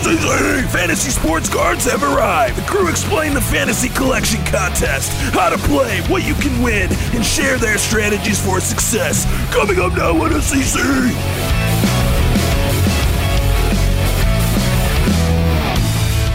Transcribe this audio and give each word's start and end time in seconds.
Fantasy 0.00 1.10
sports 1.10 1.48
cards 1.48 1.84
have 1.84 2.02
arrived. 2.02 2.56
The 2.56 2.62
crew 2.62 2.88
explain 2.88 3.34
the 3.34 3.40
fantasy 3.40 3.90
collection 3.90 4.42
contest, 4.46 5.12
how 5.34 5.50
to 5.50 5.58
play, 5.58 6.00
what 6.08 6.26
you 6.26 6.34
can 6.34 6.62
win, 6.62 6.88
and 7.14 7.24
share 7.24 7.58
their 7.58 7.76
strategies 7.76 8.42
for 8.42 8.60
success. 8.60 9.26
Coming 9.52 9.78
up 9.78 9.92
now 9.94 10.12
on 10.22 10.30
SCC! 10.30 10.80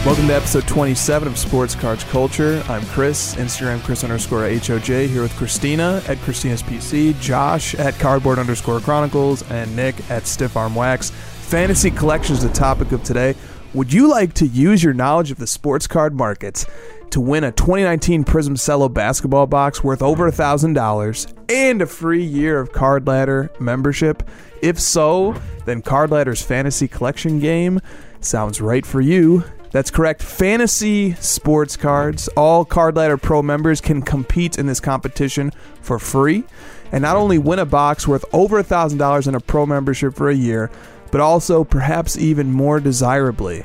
Welcome 0.06 0.28
to 0.28 0.34
episode 0.34 0.68
27 0.68 1.26
of 1.26 1.36
Sports 1.36 1.74
Cards 1.74 2.04
Culture. 2.04 2.62
I'm 2.68 2.86
Chris, 2.86 3.34
Instagram 3.34 3.82
Chris 3.82 4.04
underscore 4.04 4.42
HOJ, 4.42 5.08
here 5.08 5.22
with 5.22 5.34
Christina 5.34 6.00
at 6.06 6.18
Christina's 6.18 6.62
PC, 6.62 7.18
Josh 7.20 7.74
at 7.74 7.98
Cardboard 7.98 8.38
underscore 8.38 8.78
Chronicles, 8.78 9.42
and 9.50 9.74
Nick 9.74 10.08
at 10.08 10.28
Stiff 10.28 10.56
Arm 10.56 10.76
Wax. 10.76 11.10
Fantasy 11.10 11.90
collection 11.90 12.36
is 12.36 12.42
the 12.42 12.48
topic 12.50 12.92
of 12.92 13.02
today. 13.02 13.34
Would 13.74 13.92
you 13.92 14.08
like 14.08 14.32
to 14.34 14.46
use 14.46 14.82
your 14.82 14.94
knowledge 14.94 15.30
of 15.30 15.38
the 15.38 15.46
sports 15.46 15.86
card 15.86 16.14
markets 16.14 16.66
to 17.10 17.20
win 17.20 17.44
a 17.44 17.52
2019 17.52 18.24
Prizm 18.24 18.64
Cello 18.64 18.88
basketball 18.88 19.46
box 19.46 19.84
worth 19.84 20.02
over 20.02 20.30
$1,000 20.30 21.44
and 21.50 21.82
a 21.82 21.86
free 21.86 22.24
year 22.24 22.58
of 22.58 22.72
Card 22.72 23.06
Ladder 23.06 23.50
membership? 23.60 24.28
If 24.62 24.80
so, 24.80 25.34
then 25.66 25.82
Card 25.82 26.10
Ladder's 26.10 26.42
fantasy 26.42 26.88
collection 26.88 27.38
game 27.38 27.80
sounds 28.20 28.60
right 28.60 28.86
for 28.86 29.00
you. 29.00 29.44
That's 29.72 29.90
correct. 29.90 30.22
Fantasy 30.22 31.14
sports 31.14 31.76
cards. 31.76 32.28
All 32.28 32.64
Card 32.64 32.96
Ladder 32.96 33.18
Pro 33.18 33.42
members 33.42 33.80
can 33.82 34.00
compete 34.00 34.58
in 34.58 34.66
this 34.66 34.80
competition 34.80 35.50
for 35.82 35.98
free 35.98 36.44
and 36.92 37.02
not 37.02 37.16
only 37.16 37.36
win 37.36 37.58
a 37.58 37.66
box 37.66 38.06
worth 38.08 38.24
over 38.32 38.62
$1,000 38.62 39.28
in 39.28 39.34
a 39.34 39.40
pro 39.40 39.66
membership 39.66 40.14
for 40.14 40.30
a 40.30 40.34
year, 40.34 40.70
but 41.10 41.20
also, 41.20 41.64
perhaps 41.64 42.16
even 42.16 42.52
more 42.52 42.80
desirably, 42.80 43.64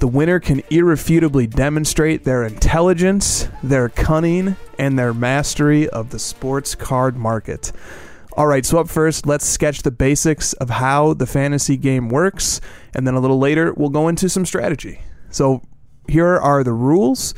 the 0.00 0.08
winner 0.08 0.40
can 0.40 0.62
irrefutably 0.70 1.46
demonstrate 1.46 2.24
their 2.24 2.44
intelligence, 2.44 3.48
their 3.62 3.90
cunning, 3.90 4.56
and 4.78 4.98
their 4.98 5.12
mastery 5.12 5.88
of 5.90 6.10
the 6.10 6.18
sports 6.18 6.74
card 6.74 7.16
market. 7.16 7.70
All 8.32 8.46
right, 8.46 8.64
so 8.64 8.78
up 8.78 8.88
first, 8.88 9.26
let's 9.26 9.44
sketch 9.44 9.82
the 9.82 9.90
basics 9.90 10.54
of 10.54 10.70
how 10.70 11.14
the 11.14 11.26
fantasy 11.26 11.76
game 11.76 12.08
works, 12.08 12.60
and 12.94 13.06
then 13.06 13.14
a 13.14 13.20
little 13.20 13.38
later, 13.38 13.74
we'll 13.74 13.90
go 13.90 14.08
into 14.08 14.28
some 14.28 14.46
strategy. 14.46 15.00
So, 15.30 15.62
here 16.08 16.38
are 16.38 16.64
the 16.64 16.72
rules. 16.72 17.34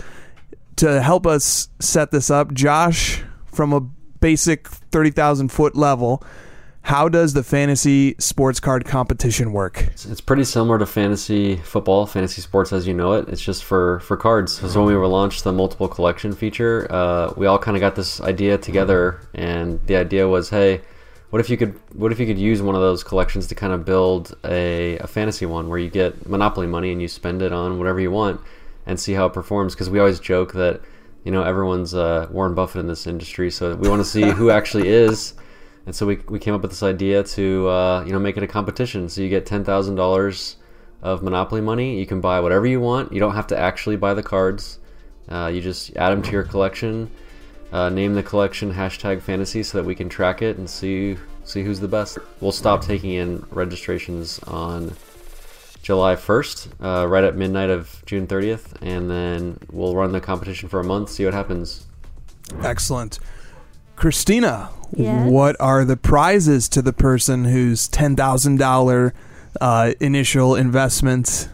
To 0.76 1.02
help 1.02 1.26
us 1.26 1.68
set 1.80 2.10
this 2.10 2.30
up, 2.30 2.52
Josh, 2.54 3.22
from 3.46 3.72
a 3.72 3.80
basic 3.80 4.68
30,000 4.68 5.48
foot 5.48 5.76
level, 5.76 6.22
how 6.82 7.08
does 7.08 7.32
the 7.32 7.44
fantasy 7.44 8.16
sports 8.18 8.58
card 8.58 8.84
competition 8.84 9.52
work? 9.52 9.82
It's, 9.82 10.20
pretty 10.20 10.44
similar 10.44 10.78
to 10.78 10.86
fantasy 10.86 11.56
football, 11.56 12.06
fantasy 12.06 12.42
sports 12.42 12.72
as 12.72 12.86
you 12.86 12.94
know 12.94 13.12
it. 13.12 13.28
It's 13.28 13.40
just 13.40 13.64
for 13.64 14.00
for 14.00 14.16
cards. 14.16 14.52
So 14.52 14.80
when 14.80 14.88
we 14.88 14.96
were 14.96 15.06
launched 15.06 15.44
the 15.44 15.52
multiple 15.52 15.88
collection 15.88 16.32
feature, 16.32 16.86
uh, 16.90 17.32
we 17.36 17.46
all 17.46 17.58
kind 17.58 17.76
of 17.76 17.80
got 17.80 17.94
this 17.94 18.20
idea 18.20 18.58
together, 18.58 19.20
and 19.32 19.80
the 19.86 19.96
idea 19.96 20.26
was, 20.26 20.50
hey, 20.50 20.80
what 21.30 21.40
if 21.40 21.48
you 21.48 21.56
could 21.56 21.78
what 21.94 22.10
if 22.10 22.18
you 22.18 22.26
could 22.26 22.38
use 22.38 22.60
one 22.60 22.74
of 22.74 22.80
those 22.80 23.04
collections 23.04 23.46
to 23.46 23.54
kind 23.54 23.72
of 23.72 23.84
build 23.84 24.36
a, 24.44 24.98
a 24.98 25.06
fantasy 25.06 25.46
one 25.46 25.68
where 25.68 25.78
you 25.78 25.88
get 25.88 26.28
monopoly 26.28 26.66
money 26.66 26.90
and 26.90 27.00
you 27.00 27.08
spend 27.08 27.42
it 27.42 27.52
on 27.52 27.78
whatever 27.78 28.00
you 28.00 28.10
want 28.10 28.40
and 28.86 28.98
see 28.98 29.12
how 29.12 29.26
it 29.26 29.32
performs? 29.32 29.74
Because 29.74 29.88
we 29.88 30.00
always 30.00 30.18
joke 30.18 30.52
that 30.54 30.80
you 31.24 31.30
know 31.30 31.44
everyone's 31.44 31.94
uh, 31.94 32.26
Warren 32.30 32.54
Buffett 32.54 32.80
in 32.80 32.88
this 32.88 33.06
industry, 33.06 33.52
so 33.52 33.76
we 33.76 33.88
want 33.88 34.00
to 34.00 34.08
see 34.08 34.22
who 34.22 34.50
actually 34.50 34.88
is 34.88 35.34
and 35.86 35.94
so 35.94 36.06
we, 36.06 36.16
we 36.28 36.38
came 36.38 36.54
up 36.54 36.62
with 36.62 36.70
this 36.70 36.82
idea 36.82 37.22
to 37.22 37.68
uh, 37.68 38.04
you 38.04 38.12
know 38.12 38.18
make 38.18 38.36
it 38.36 38.42
a 38.42 38.46
competition. 38.46 39.08
So 39.08 39.20
you 39.20 39.28
get 39.28 39.46
ten 39.46 39.64
thousand 39.64 39.96
dollars 39.96 40.56
of 41.02 41.22
Monopoly 41.22 41.60
money. 41.60 41.98
You 41.98 42.06
can 42.06 42.20
buy 42.20 42.40
whatever 42.40 42.66
you 42.66 42.80
want. 42.80 43.12
You 43.12 43.20
don't 43.20 43.34
have 43.34 43.48
to 43.48 43.58
actually 43.58 43.96
buy 43.96 44.14
the 44.14 44.22
cards. 44.22 44.78
Uh, 45.28 45.50
you 45.52 45.60
just 45.60 45.96
add 45.96 46.10
them 46.10 46.22
to 46.22 46.30
your 46.30 46.44
collection. 46.44 47.10
Uh, 47.72 47.88
name 47.88 48.14
the 48.14 48.22
collection 48.22 48.72
hashtag 48.74 49.22
fantasy 49.22 49.62
so 49.62 49.78
that 49.78 49.84
we 49.84 49.94
can 49.94 50.08
track 50.08 50.42
it 50.42 50.58
and 50.58 50.68
see 50.68 51.16
see 51.44 51.62
who's 51.62 51.80
the 51.80 51.88
best. 51.88 52.18
We'll 52.40 52.52
stop 52.52 52.84
taking 52.84 53.12
in 53.12 53.44
registrations 53.50 54.38
on 54.40 54.92
July 55.82 56.14
1st, 56.14 56.68
uh, 56.80 57.08
right 57.08 57.24
at 57.24 57.34
midnight 57.34 57.68
of 57.68 58.02
June 58.06 58.28
30th, 58.28 58.74
and 58.80 59.10
then 59.10 59.58
we'll 59.72 59.96
run 59.96 60.12
the 60.12 60.20
competition 60.20 60.68
for 60.68 60.78
a 60.78 60.84
month, 60.84 61.08
see 61.08 61.24
what 61.24 61.34
happens. 61.34 61.86
Excellent. 62.62 63.18
Christina, 64.02 64.68
Yes? 64.96 65.30
what 65.30 65.54
are 65.60 65.84
the 65.84 65.96
prizes 65.96 66.68
to 66.70 66.82
the 66.82 66.92
person 66.92 67.44
whose 67.44 67.86
ten 67.86 68.16
thousand 68.16 68.58
dollar 68.58 69.14
uh, 69.60 69.92
initial 70.00 70.56
investment 70.56 71.48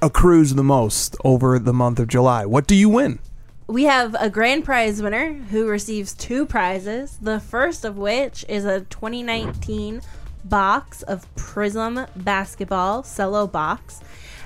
accrues 0.00 0.54
the 0.54 0.64
most 0.64 1.16
over 1.22 1.58
the 1.58 1.74
month 1.74 1.98
of 1.98 2.08
July? 2.08 2.46
What 2.46 2.66
do 2.66 2.74
you 2.74 2.88
win? 2.88 3.18
We 3.66 3.82
have 3.82 4.16
a 4.18 4.30
grand 4.30 4.64
prize 4.64 5.02
winner 5.02 5.34
who 5.34 5.68
receives 5.68 6.14
two 6.14 6.46
prizes. 6.46 7.18
The 7.20 7.40
first 7.40 7.84
of 7.84 7.98
which 7.98 8.46
is 8.48 8.64
a 8.64 8.80
2019 8.80 10.00
box 10.46 11.02
of 11.02 11.26
Prizm 11.34 12.08
basketball 12.16 13.02
cello 13.02 13.46
box, 13.46 14.00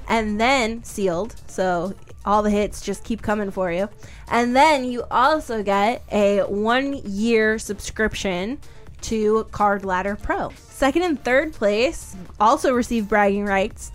and 0.09 0.41
then 0.41 0.83
sealed. 0.83 1.37
So 1.47 1.95
all 2.27 2.43
the 2.43 2.51
hits 2.51 2.81
just 2.81 3.05
keep 3.05 3.23
coming 3.23 3.51
for 3.51 3.71
you. 3.73 3.89
And 4.29 4.55
then 4.57 4.85
you 4.85 5.05
also 5.11 5.63
get 5.63 6.03
a 6.13 6.41
one 6.43 6.95
year 7.05 7.59
subscription 7.59 8.59
to 9.03 9.45
Card 9.53 9.85
Ladder 9.85 10.17
Pro. 10.17 10.51
Second 10.69 11.03
and 11.03 11.23
third 11.25 11.53
place 11.55 12.17
also 12.41 12.73
receive 12.75 13.09
bragging 13.09 13.45
rights, 13.47 13.93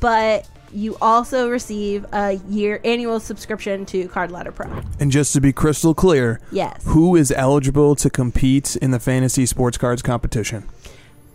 but 0.00 0.48
you 0.72 0.96
also 1.00 1.48
receive 1.48 2.04
a 2.12 2.32
year 2.48 2.80
annual 2.84 3.20
subscription 3.20 3.86
to 3.86 4.06
Card 4.08 4.30
Ladder 4.30 4.52
Pro. 4.52 4.66
And 5.00 5.10
just 5.10 5.32
to 5.34 5.40
be 5.40 5.52
crystal 5.52 5.94
clear, 5.94 6.40
Yes. 6.50 6.82
who 6.84 7.16
is 7.16 7.30
eligible 7.32 7.94
to 7.96 8.10
compete 8.10 8.76
in 8.76 8.90
the 8.90 9.00
fantasy 9.00 9.46
sports 9.46 9.78
cards 9.78 10.02
competition? 10.02 10.68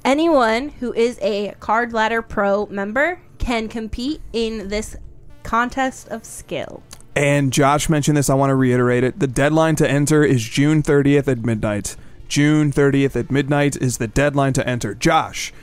Anyone 0.05 0.69
who 0.69 0.93
is 0.93 1.17
a 1.21 1.55
Card 1.61 1.93
Ladder 1.93 2.21
Pro 2.21 2.65
member 2.67 3.19
can 3.37 3.69
compete 3.69 4.21
in 4.33 4.67
this 4.67 4.97
contest 5.43 6.07
of 6.09 6.25
skill. 6.25 6.81
And 7.15 7.53
Josh 7.53 7.89
mentioned 7.89 8.17
this. 8.17 8.29
I 8.29 8.33
want 8.33 8.49
to 8.49 8.55
reiterate 8.55 9.03
it. 9.03 9.19
The 9.19 9.27
deadline 9.27 9.75
to 9.77 9.89
enter 9.89 10.23
is 10.23 10.43
June 10.43 10.81
30th 10.81 11.27
at 11.27 11.45
midnight. 11.45 11.95
June 12.27 12.71
30th 12.71 13.15
at 13.15 13.29
midnight 13.29 13.75
is 13.77 13.97
the 13.97 14.07
deadline 14.07 14.53
to 14.53 14.67
enter. 14.67 14.95
Josh, 14.95 15.53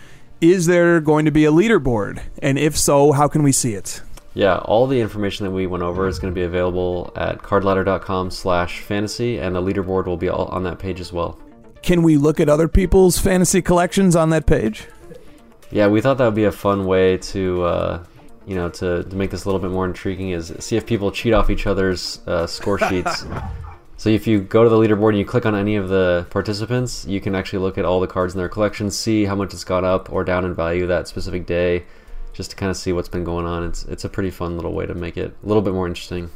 is 0.40 0.66
there 0.66 1.00
going 1.00 1.24
to 1.24 1.30
be 1.32 1.44
a 1.44 1.50
leaderboard? 1.50 2.22
And 2.40 2.58
if 2.58 2.78
so, 2.78 3.12
how 3.12 3.26
can 3.26 3.42
we 3.42 3.52
see 3.52 3.74
it? 3.74 4.00
Yeah, 4.34 4.58
all 4.58 4.86
the 4.86 5.00
information 5.00 5.44
that 5.44 5.50
we 5.50 5.66
went 5.66 5.82
over 5.82 6.06
is 6.06 6.20
going 6.20 6.32
to 6.32 6.38
be 6.38 6.44
available 6.44 7.12
at 7.16 7.38
cardladder.com 7.38 8.30
slash 8.30 8.80
fantasy, 8.80 9.38
and 9.38 9.56
the 9.56 9.60
leaderboard 9.60 10.06
will 10.06 10.16
be 10.16 10.28
all 10.28 10.46
on 10.46 10.62
that 10.62 10.78
page 10.78 11.00
as 11.00 11.12
well. 11.12 11.38
Can 11.82 12.02
we 12.02 12.16
look 12.16 12.38
at 12.38 12.48
other 12.48 12.68
people's 12.68 13.18
fantasy 13.18 13.60
collections 13.60 14.14
on 14.14 14.30
that 14.30 14.46
page? 14.46 14.86
Yeah, 15.72 15.88
we 15.88 16.00
thought 16.00 16.18
that 16.18 16.26
would 16.26 16.34
be 16.34 16.44
a 16.44 16.52
fun 16.52 16.84
way 16.84 17.16
to, 17.16 17.62
uh, 17.64 18.04
you 18.46 18.54
know, 18.54 18.68
to, 18.68 19.04
to 19.04 19.16
make 19.16 19.30
this 19.30 19.44
a 19.44 19.48
little 19.48 19.60
bit 19.60 19.70
more 19.70 19.84
intriguing 19.84 20.30
is 20.30 20.52
see 20.58 20.76
if 20.76 20.86
people 20.86 21.10
cheat 21.10 21.32
off 21.32 21.50
each 21.50 21.66
other's 21.66 22.20
uh, 22.26 22.46
score 22.46 22.78
sheets. 22.88 23.24
so 23.96 24.10
if 24.10 24.26
you 24.26 24.40
go 24.40 24.64
to 24.64 24.70
the 24.70 24.76
leaderboard 24.76 25.10
and 25.10 25.18
you 25.18 25.24
click 25.24 25.46
on 25.46 25.54
any 25.54 25.76
of 25.76 25.88
the 25.88 26.26
participants, 26.30 27.04
you 27.06 27.20
can 27.20 27.34
actually 27.34 27.60
look 27.60 27.78
at 27.78 27.84
all 27.84 28.00
the 28.00 28.06
cards 28.06 28.34
in 28.34 28.38
their 28.38 28.48
collection, 28.48 28.90
see 28.90 29.24
how 29.24 29.34
much 29.34 29.52
it's 29.52 29.64
gone 29.64 29.84
up 29.84 30.12
or 30.12 30.24
down 30.24 30.44
in 30.44 30.54
value 30.54 30.86
that 30.86 31.08
specific 31.08 31.46
day, 31.46 31.84
just 32.32 32.50
to 32.50 32.56
kind 32.56 32.70
of 32.70 32.76
see 32.76 32.92
what's 32.92 33.08
been 33.08 33.24
going 33.24 33.46
on. 33.46 33.64
It's 33.64 33.84
it's 33.84 34.04
a 34.04 34.08
pretty 34.08 34.30
fun 34.30 34.56
little 34.56 34.72
way 34.72 34.86
to 34.86 34.94
make 34.94 35.16
it 35.16 35.34
a 35.42 35.46
little 35.46 35.62
bit 35.62 35.74
more 35.74 35.86
interesting. 35.86 36.30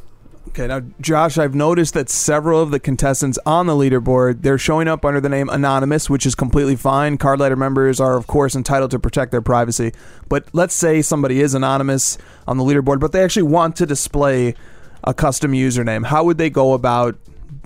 Okay, 0.48 0.66
now 0.66 0.82
Josh, 1.00 1.38
I've 1.38 1.54
noticed 1.54 1.94
that 1.94 2.08
several 2.08 2.60
of 2.60 2.70
the 2.70 2.78
contestants 2.78 3.38
on 3.44 3.66
the 3.66 3.72
leaderboard, 3.72 4.42
they're 4.42 4.58
showing 4.58 4.88
up 4.88 5.04
under 5.04 5.20
the 5.20 5.28
name 5.28 5.48
anonymous, 5.48 6.08
which 6.08 6.26
is 6.26 6.34
completely 6.34 6.76
fine. 6.76 7.18
Card 7.18 7.40
Ladder 7.40 7.56
members 7.56 7.98
are 7.98 8.16
of 8.16 8.26
course 8.26 8.54
entitled 8.54 8.90
to 8.92 8.98
protect 8.98 9.32
their 9.32 9.42
privacy. 9.42 9.92
But 10.28 10.46
let's 10.52 10.74
say 10.74 11.02
somebody 11.02 11.40
is 11.40 11.54
anonymous 11.54 12.18
on 12.46 12.58
the 12.58 12.64
leaderboard, 12.64 13.00
but 13.00 13.12
they 13.12 13.24
actually 13.24 13.44
want 13.44 13.74
to 13.76 13.86
display 13.86 14.54
a 15.02 15.12
custom 15.12 15.52
username. 15.52 16.06
How 16.06 16.24
would 16.24 16.38
they 16.38 16.50
go 16.50 16.74
about 16.74 17.16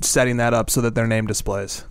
setting 0.01 0.37
that 0.39 0.55
up 0.55 0.71
so 0.71 0.81
that 0.81 0.95
their 0.95 1.07
name 1.07 1.27
displays? 1.27 1.85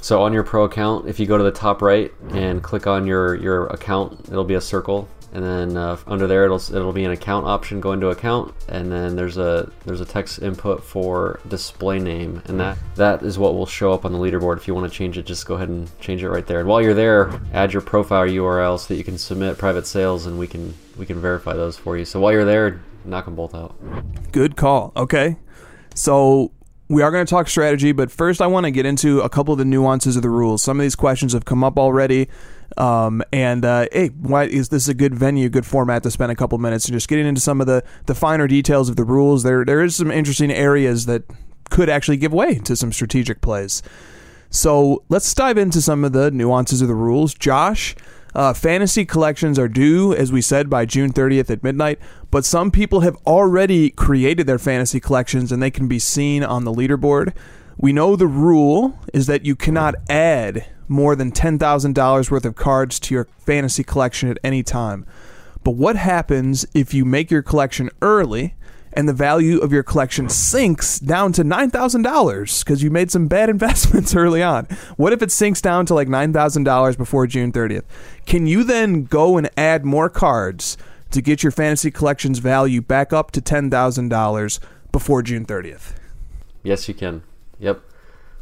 So 0.00 0.22
on 0.22 0.32
your 0.32 0.44
pro 0.44 0.64
account, 0.64 1.08
if 1.08 1.18
you 1.18 1.26
go 1.26 1.38
to 1.38 1.44
the 1.44 1.50
top 1.50 1.80
right 1.82 2.12
and 2.30 2.62
click 2.62 2.86
on 2.86 3.06
your 3.06 3.34
your 3.34 3.66
account, 3.68 4.28
it'll 4.28 4.44
be 4.44 4.54
a 4.54 4.60
circle, 4.60 5.08
and 5.32 5.44
then 5.44 5.76
uh, 5.76 5.98
under 6.06 6.26
there 6.26 6.44
it'll 6.44 6.56
it'll 6.56 6.92
be 6.92 7.04
an 7.04 7.10
account 7.10 7.46
option. 7.46 7.80
Go 7.80 7.92
into 7.92 8.08
account, 8.08 8.54
and 8.68 8.90
then 8.90 9.16
there's 9.16 9.36
a 9.36 9.70
there's 9.84 10.00
a 10.00 10.04
text 10.04 10.40
input 10.40 10.82
for 10.82 11.40
display 11.48 11.98
name, 11.98 12.42
and 12.46 12.58
that 12.60 12.78
that 12.96 13.22
is 13.22 13.38
what 13.38 13.54
will 13.54 13.66
show 13.66 13.92
up 13.92 14.04
on 14.04 14.12
the 14.12 14.18
leaderboard. 14.18 14.56
If 14.56 14.66
you 14.66 14.74
want 14.74 14.90
to 14.90 14.96
change 14.96 15.18
it, 15.18 15.26
just 15.26 15.46
go 15.46 15.54
ahead 15.54 15.68
and 15.68 15.90
change 16.00 16.22
it 16.22 16.30
right 16.30 16.46
there. 16.46 16.60
And 16.60 16.68
while 16.68 16.80
you're 16.82 16.94
there, 16.94 17.40
add 17.52 17.72
your 17.72 17.82
profile 17.82 18.26
URL 18.26 18.78
so 18.78 18.88
that 18.88 18.96
you 18.96 19.04
can 19.04 19.18
submit 19.18 19.58
private 19.58 19.86
sales, 19.86 20.26
and 20.26 20.38
we 20.38 20.46
can 20.46 20.74
we 20.96 21.06
can 21.06 21.20
verify 21.20 21.54
those 21.54 21.76
for 21.76 21.96
you. 21.96 22.04
So 22.04 22.20
while 22.20 22.32
you're 22.32 22.44
there, 22.44 22.80
knock 23.04 23.26
them 23.26 23.36
both 23.36 23.54
out. 23.54 23.74
Good 24.32 24.56
call. 24.56 24.92
Okay. 24.96 25.36
So 25.94 26.52
we 26.88 27.02
are 27.02 27.10
going 27.10 27.24
to 27.24 27.30
talk 27.30 27.48
strategy, 27.48 27.92
but 27.92 28.10
first 28.10 28.40
I 28.40 28.46
want 28.46 28.64
to 28.64 28.70
get 28.70 28.86
into 28.86 29.20
a 29.20 29.28
couple 29.28 29.52
of 29.52 29.58
the 29.58 29.64
nuances 29.64 30.16
of 30.16 30.22
the 30.22 30.30
rules. 30.30 30.62
Some 30.62 30.80
of 30.80 30.84
these 30.84 30.96
questions 30.96 31.34
have 31.34 31.44
come 31.44 31.62
up 31.62 31.78
already. 31.78 32.28
Um, 32.76 33.22
and 33.32 33.64
uh, 33.64 33.86
hey, 33.92 34.08
why 34.08 34.44
is 34.44 34.68
this 34.70 34.88
a 34.88 34.94
good 34.94 35.14
venue, 35.14 35.48
good 35.48 35.66
format 35.66 36.02
to 36.04 36.10
spend 36.10 36.32
a 36.32 36.34
couple 36.34 36.56
minutes 36.58 36.86
and 36.86 36.94
just 36.94 37.08
getting 37.08 37.26
into 37.26 37.40
some 37.40 37.60
of 37.60 37.66
the, 37.66 37.84
the 38.06 38.14
finer 38.14 38.46
details 38.46 38.88
of 38.88 38.96
the 38.96 39.04
rules? 39.04 39.42
There 39.42 39.64
there 39.64 39.82
is 39.82 39.96
some 39.96 40.10
interesting 40.10 40.50
areas 40.50 41.06
that 41.06 41.24
could 41.70 41.88
actually 41.88 42.16
give 42.16 42.32
way 42.32 42.58
to 42.60 42.76
some 42.76 42.92
strategic 42.92 43.40
plays. 43.40 43.82
So 44.50 45.02
let's 45.08 45.32
dive 45.34 45.58
into 45.58 45.82
some 45.82 46.04
of 46.04 46.12
the 46.12 46.30
nuances 46.30 46.80
of 46.80 46.88
the 46.88 46.94
rules. 46.94 47.34
Josh, 47.34 47.94
uh, 48.34 48.52
fantasy 48.52 49.04
collections 49.04 49.58
are 49.58 49.68
due, 49.68 50.14
as 50.14 50.30
we 50.30 50.40
said, 50.40 50.68
by 50.68 50.84
June 50.84 51.12
30th 51.12 51.50
at 51.50 51.62
midnight, 51.62 51.98
but 52.30 52.44
some 52.44 52.70
people 52.70 53.00
have 53.00 53.16
already 53.26 53.90
created 53.90 54.46
their 54.46 54.58
fantasy 54.58 55.00
collections 55.00 55.50
and 55.50 55.62
they 55.62 55.70
can 55.70 55.88
be 55.88 55.98
seen 55.98 56.44
on 56.44 56.64
the 56.64 56.72
leaderboard. 56.72 57.34
We 57.76 57.92
know 57.92 58.16
the 58.16 58.26
rule 58.26 58.98
is 59.14 59.26
that 59.26 59.44
you 59.44 59.56
cannot 59.56 59.94
add 60.10 60.66
more 60.88 61.14
than 61.14 61.32
$10,000 61.32 62.30
worth 62.30 62.44
of 62.44 62.56
cards 62.56 62.98
to 63.00 63.14
your 63.14 63.28
fantasy 63.38 63.84
collection 63.84 64.30
at 64.30 64.38
any 64.42 64.62
time. 64.62 65.06
But 65.64 65.72
what 65.72 65.96
happens 65.96 66.66
if 66.74 66.94
you 66.94 67.04
make 67.04 67.30
your 67.30 67.42
collection 67.42 67.90
early 68.00 68.54
and 68.98 69.08
the 69.08 69.12
value 69.12 69.60
of 69.60 69.72
your 69.72 69.84
collection 69.84 70.28
sinks 70.28 70.98
down 70.98 71.32
to 71.32 71.44
$9,000 71.44 72.64
because 72.64 72.82
you 72.82 72.90
made 72.90 73.12
some 73.12 73.28
bad 73.28 73.48
investments 73.48 74.16
early 74.16 74.42
on? 74.42 74.64
What 74.96 75.12
if 75.12 75.22
it 75.22 75.30
sinks 75.30 75.60
down 75.60 75.86
to 75.86 75.94
like 75.94 76.08
$9,000 76.08 76.98
before 76.98 77.28
June 77.28 77.52
30th? 77.52 77.84
Can 78.26 78.48
you 78.48 78.64
then 78.64 79.04
go 79.04 79.38
and 79.38 79.48
add 79.56 79.84
more 79.84 80.10
cards 80.10 80.76
to 81.12 81.22
get 81.22 81.44
your 81.44 81.52
fantasy 81.52 81.92
collection's 81.92 82.40
value 82.40 82.82
back 82.82 83.12
up 83.12 83.30
to 83.30 83.40
$10,000 83.40 84.58
before 84.90 85.22
June 85.22 85.46
30th? 85.46 85.94
Yes, 86.64 86.88
you 86.88 86.94
can. 86.94 87.22
Yep. 87.60 87.80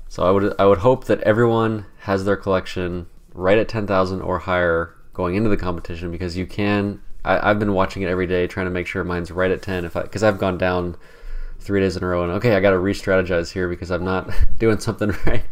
So 0.08 0.24
I 0.24 0.30
would 0.30 0.54
I 0.58 0.64
would 0.64 0.78
hope 0.78 1.04
that 1.04 1.20
everyone 1.20 1.84
has 1.98 2.24
their 2.24 2.36
collection 2.36 3.08
right 3.34 3.58
at 3.58 3.68
ten 3.68 3.86
thousand 3.86 4.22
or 4.22 4.38
higher 4.38 4.94
going 5.12 5.34
into 5.34 5.50
the 5.50 5.56
competition 5.56 6.10
because 6.10 6.36
you 6.36 6.46
can. 6.46 7.02
I, 7.26 7.50
I've 7.50 7.58
been 7.58 7.74
watching 7.74 8.02
it 8.02 8.08
every 8.08 8.26
day, 8.26 8.46
trying 8.46 8.66
to 8.66 8.70
make 8.70 8.86
sure 8.86 9.02
mine's 9.04 9.30
right 9.30 9.50
at 9.50 9.60
ten. 9.60 9.84
If 9.84 9.96
I 9.96 10.02
because 10.02 10.22
I've 10.22 10.38
gone 10.38 10.56
down 10.56 10.96
three 11.60 11.80
days 11.80 11.96
in 11.96 12.04
a 12.04 12.06
row, 12.06 12.22
and 12.22 12.32
okay, 12.32 12.54
I 12.54 12.60
got 12.60 12.70
to 12.70 12.78
re-strategize 12.78 13.52
here 13.52 13.68
because 13.68 13.90
I'm 13.90 14.04
not 14.04 14.30
doing 14.58 14.78
something 14.78 15.10
right. 15.26 15.44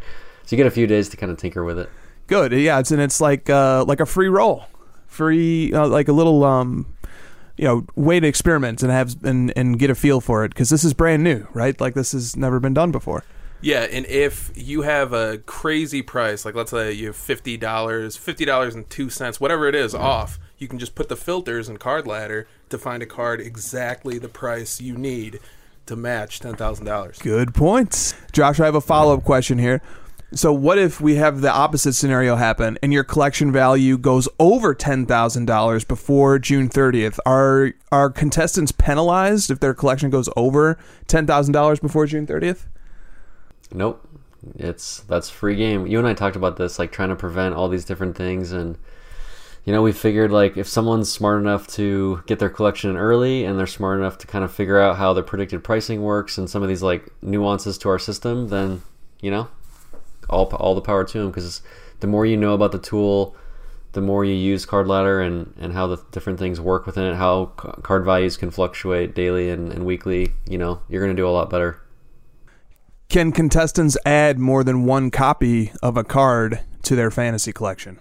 So 0.44 0.54
you 0.54 0.56
get 0.56 0.66
a 0.66 0.70
few 0.70 0.86
days 0.86 1.08
to 1.10 1.16
kind 1.16 1.32
of 1.32 1.38
tinker 1.38 1.64
with 1.64 1.78
it. 1.78 1.90
Good, 2.26 2.52
yeah. 2.52 2.78
It's 2.78 2.90
and 2.90 3.02
it's 3.02 3.20
like 3.20 3.50
uh, 3.50 3.84
like 3.86 4.00
a 4.00 4.06
free 4.06 4.28
roll, 4.28 4.66
free 5.06 5.72
uh, 5.72 5.88
like 5.88 6.08
a 6.08 6.12
little 6.12 6.44
um, 6.44 6.94
you 7.56 7.64
know 7.64 7.86
way 7.96 8.20
to 8.20 8.26
experiment 8.26 8.82
and 8.82 8.90
have 8.90 9.16
and 9.24 9.52
and 9.56 9.78
get 9.78 9.90
a 9.90 9.94
feel 9.94 10.20
for 10.20 10.44
it 10.44 10.50
because 10.50 10.70
this 10.70 10.84
is 10.84 10.94
brand 10.94 11.24
new, 11.24 11.46
right? 11.52 11.78
Like 11.80 11.94
this 11.94 12.12
has 12.12 12.36
never 12.36 12.60
been 12.60 12.74
done 12.74 12.92
before. 12.92 13.24
Yeah, 13.60 13.86
and 13.90 14.04
if 14.06 14.52
you 14.54 14.82
have 14.82 15.14
a 15.14 15.38
crazy 15.38 16.02
price, 16.02 16.44
like 16.44 16.54
let's 16.54 16.70
say 16.70 16.92
you 16.92 17.08
have 17.08 17.16
fifty 17.16 17.56
dollars, 17.56 18.16
fifty 18.16 18.44
dollars 18.44 18.74
and 18.74 18.88
two 18.90 19.08
cents, 19.08 19.40
whatever 19.40 19.66
it 19.68 19.74
is, 19.74 19.94
off, 19.94 20.38
you 20.58 20.68
can 20.68 20.78
just 20.78 20.94
put 20.94 21.08
the 21.08 21.16
filters 21.16 21.68
in 21.68 21.78
Card 21.78 22.06
Ladder 22.06 22.46
to 22.70 22.78
find 22.78 23.02
a 23.02 23.06
card 23.06 23.40
exactly 23.40 24.18
the 24.18 24.28
price 24.28 24.80
you 24.80 24.96
need 24.96 25.40
to 25.86 25.96
match 25.96 26.40
ten 26.40 26.56
thousand 26.56 26.86
dollars. 26.86 27.18
Good 27.18 27.54
points, 27.54 28.14
Josh. 28.32 28.60
I 28.60 28.64
have 28.64 28.74
a 28.74 28.80
follow 28.80 29.14
up 29.14 29.24
question 29.24 29.58
here. 29.58 29.82
So, 30.32 30.52
what 30.52 30.78
if 30.78 31.00
we 31.00 31.14
have 31.14 31.42
the 31.42 31.52
opposite 31.52 31.92
scenario 31.92 32.34
happen 32.34 32.76
and 32.82 32.92
your 32.92 33.04
collection 33.04 33.52
value 33.52 33.96
goes 33.96 34.28
over 34.40 34.74
ten 34.74 35.06
thousand 35.06 35.46
dollars 35.46 35.84
before 35.84 36.38
June 36.38 36.68
thirtieth? 36.68 37.20
Are 37.24 37.72
are 37.92 38.10
contestants 38.10 38.72
penalized 38.72 39.50
if 39.50 39.60
their 39.60 39.74
collection 39.74 40.10
goes 40.10 40.28
over 40.36 40.76
ten 41.06 41.26
thousand 41.26 41.52
dollars 41.52 41.78
before 41.78 42.06
June 42.06 42.26
thirtieth? 42.26 42.66
Nope. 43.72 44.06
It's 44.56 45.00
that's 45.00 45.30
free 45.30 45.56
game. 45.56 45.86
You 45.86 45.98
and 45.98 46.08
I 46.08 46.14
talked 46.14 46.36
about 46.36 46.56
this, 46.56 46.78
like 46.78 46.90
trying 46.90 47.10
to 47.10 47.16
prevent 47.16 47.54
all 47.54 47.68
these 47.68 47.84
different 47.84 48.16
things, 48.16 48.50
and 48.50 48.76
you 49.64 49.72
know, 49.72 49.80
we 49.80 49.92
figured 49.92 50.30
like 50.30 50.56
if 50.56 50.68
someone's 50.68 51.10
smart 51.10 51.40
enough 51.40 51.66
to 51.68 52.22
get 52.26 52.38
their 52.38 52.50
collection 52.50 52.96
early, 52.96 53.44
and 53.44 53.58
they're 53.58 53.66
smart 53.66 53.98
enough 53.98 54.18
to 54.18 54.26
kind 54.26 54.44
of 54.44 54.52
figure 54.52 54.78
out 54.78 54.96
how 54.96 55.14
the 55.14 55.22
predicted 55.22 55.64
pricing 55.64 56.02
works 56.02 56.36
and 56.36 56.50
some 56.50 56.62
of 56.62 56.68
these 56.68 56.82
like 56.82 57.08
nuances 57.22 57.78
to 57.78 57.88
our 57.88 57.98
system, 57.98 58.48
then 58.48 58.82
you 59.20 59.30
know, 59.30 59.48
all 60.28 60.46
all 60.56 60.74
the 60.74 60.82
power 60.82 61.04
to 61.04 61.18
them. 61.18 61.30
Because 61.30 61.62
the 62.00 62.06
more 62.06 62.26
you 62.26 62.36
know 62.36 62.52
about 62.52 62.72
the 62.72 62.78
tool, 62.78 63.34
the 63.92 64.02
more 64.02 64.22
you 64.22 64.34
use 64.34 64.66
Card 64.66 64.86
Ladder 64.86 65.22
and 65.22 65.54
and 65.58 65.72
how 65.72 65.86
the 65.86 65.96
different 66.10 66.38
things 66.38 66.60
work 66.60 66.84
within 66.84 67.04
it, 67.04 67.16
how 67.16 67.46
card 67.46 68.04
values 68.04 68.36
can 68.36 68.50
fluctuate 68.50 69.14
daily 69.14 69.48
and, 69.48 69.72
and 69.72 69.86
weekly. 69.86 70.32
You 70.46 70.58
know, 70.58 70.82
you're 70.90 71.00
gonna 71.00 71.14
do 71.14 71.26
a 71.26 71.30
lot 71.30 71.48
better. 71.48 71.80
Can 73.08 73.32
contestants 73.32 73.96
add 74.04 74.38
more 74.38 74.62
than 74.62 74.84
one 74.84 75.10
copy 75.10 75.72
of 75.82 75.96
a 75.96 76.04
card 76.04 76.60
to 76.82 76.94
their 76.94 77.10
fantasy 77.10 77.52
collection? 77.52 77.98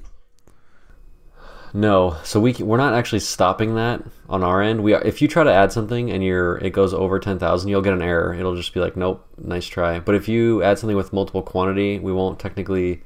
No, 1.76 2.18
so 2.24 2.40
we 2.40 2.54
we're 2.54 2.78
not 2.78 2.94
actually 2.94 3.22
stopping 3.22 3.76
that 3.76 4.04
on 4.30 4.44
our 4.44 4.62
end. 4.62 4.84
We 4.84 4.94
are, 4.94 5.02
if 5.02 5.24
you 5.24 5.28
try 5.28 5.44
to 5.44 5.52
add 5.52 5.72
something 5.72 6.12
and 6.12 6.24
you're 6.24 6.58
it 6.60 6.70
goes 6.70 6.94
over 6.94 7.20
ten 7.20 7.40
thousand, 7.40 7.70
you'll 7.70 7.82
get 7.82 7.94
an 7.94 8.04
error. 8.04 8.34
It'll 8.34 8.56
just 8.56 8.76
be 8.76 8.80
like, 8.80 8.96
nope, 8.96 9.26
nice 9.40 9.66
try. 9.66 10.00
But 10.00 10.14
if 10.14 10.28
you 10.28 10.62
add 10.62 10.78
something 10.78 10.96
with 10.96 11.12
multiple 11.14 11.42
quantity, 11.42 11.98
we 11.98 12.14
won't 12.14 12.40
technically 12.40 13.02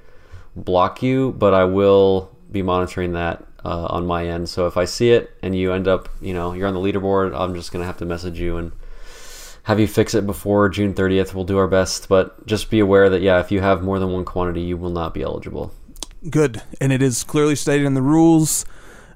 block 0.55 1.01
you, 1.01 1.31
but 1.33 1.53
I 1.53 1.63
will 1.63 2.35
be 2.51 2.61
monitoring 2.61 3.13
that 3.13 3.45
uh, 3.63 3.85
on 3.85 4.05
my 4.05 4.27
end. 4.27 4.49
So 4.49 4.67
if 4.67 4.75
I 4.75 4.83
see 4.83 5.11
it 5.11 5.31
and 5.41 5.55
you 5.55 5.71
end 5.71 5.87
up, 5.87 6.09
you 6.19 6.33
know, 6.33 6.51
you're 6.51 6.67
on 6.67 6.73
the 6.73 6.79
leaderboard, 6.81 7.33
I'm 7.39 7.55
just 7.55 7.71
gonna 7.71 7.85
have 7.85 7.97
to 7.97 8.05
message 8.05 8.37
you 8.37 8.57
and 8.57 8.73
have 9.63 9.79
you 9.79 9.87
fix 9.87 10.13
it 10.13 10.25
before 10.25 10.67
June 10.67 10.93
30th. 10.93 11.33
We'll 11.33 11.45
do 11.45 11.57
our 11.57 11.67
best, 11.67 12.09
but 12.09 12.45
just 12.45 12.69
be 12.69 12.79
aware 12.79 13.09
that 13.09 13.21
yeah, 13.21 13.39
if 13.39 13.49
you 13.49 13.61
have 13.61 13.81
more 13.81 13.99
than 13.99 14.11
one 14.11 14.25
quantity, 14.25 14.61
you 14.61 14.75
will 14.75 14.89
not 14.89 15.13
be 15.13 15.21
eligible. 15.21 15.73
Good, 16.29 16.61
and 16.81 16.91
it 16.91 17.01
is 17.01 17.23
clearly 17.23 17.55
stated 17.55 17.85
in 17.85 17.93
the 17.93 18.01
rules 18.01 18.65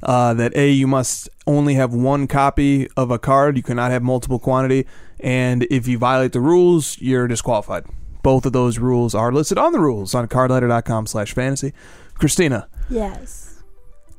uh, 0.04 0.34
that 0.36 0.56
a 0.56 0.70
you 0.72 0.88
must 0.88 1.30
only 1.46 1.74
have 1.76 1.94
one 1.94 2.28
copy 2.28 2.88
of 2.96 3.12
a 3.12 3.20
card. 3.20 3.58
You 3.58 3.64
cannot 3.64 3.92
have 3.92 4.02
multiple 4.04 4.40
quantity, 4.40 4.88
and 5.20 5.64
if 5.70 5.88
you 5.88 5.98
violate 5.98 6.32
the 6.32 6.40
rules, 6.40 6.98
you're 7.00 7.28
disqualified. 7.28 7.86
Both 8.24 8.46
of 8.46 8.54
those 8.54 8.78
rules 8.80 9.14
are 9.16 9.32
listed 9.32 9.58
on 9.58 9.72
the 9.74 9.80
rules 9.80 10.14
on 10.16 10.28
cardladder.com/fantasy. 10.28 11.74
Christina, 12.16 12.68
Yes. 12.90 13.64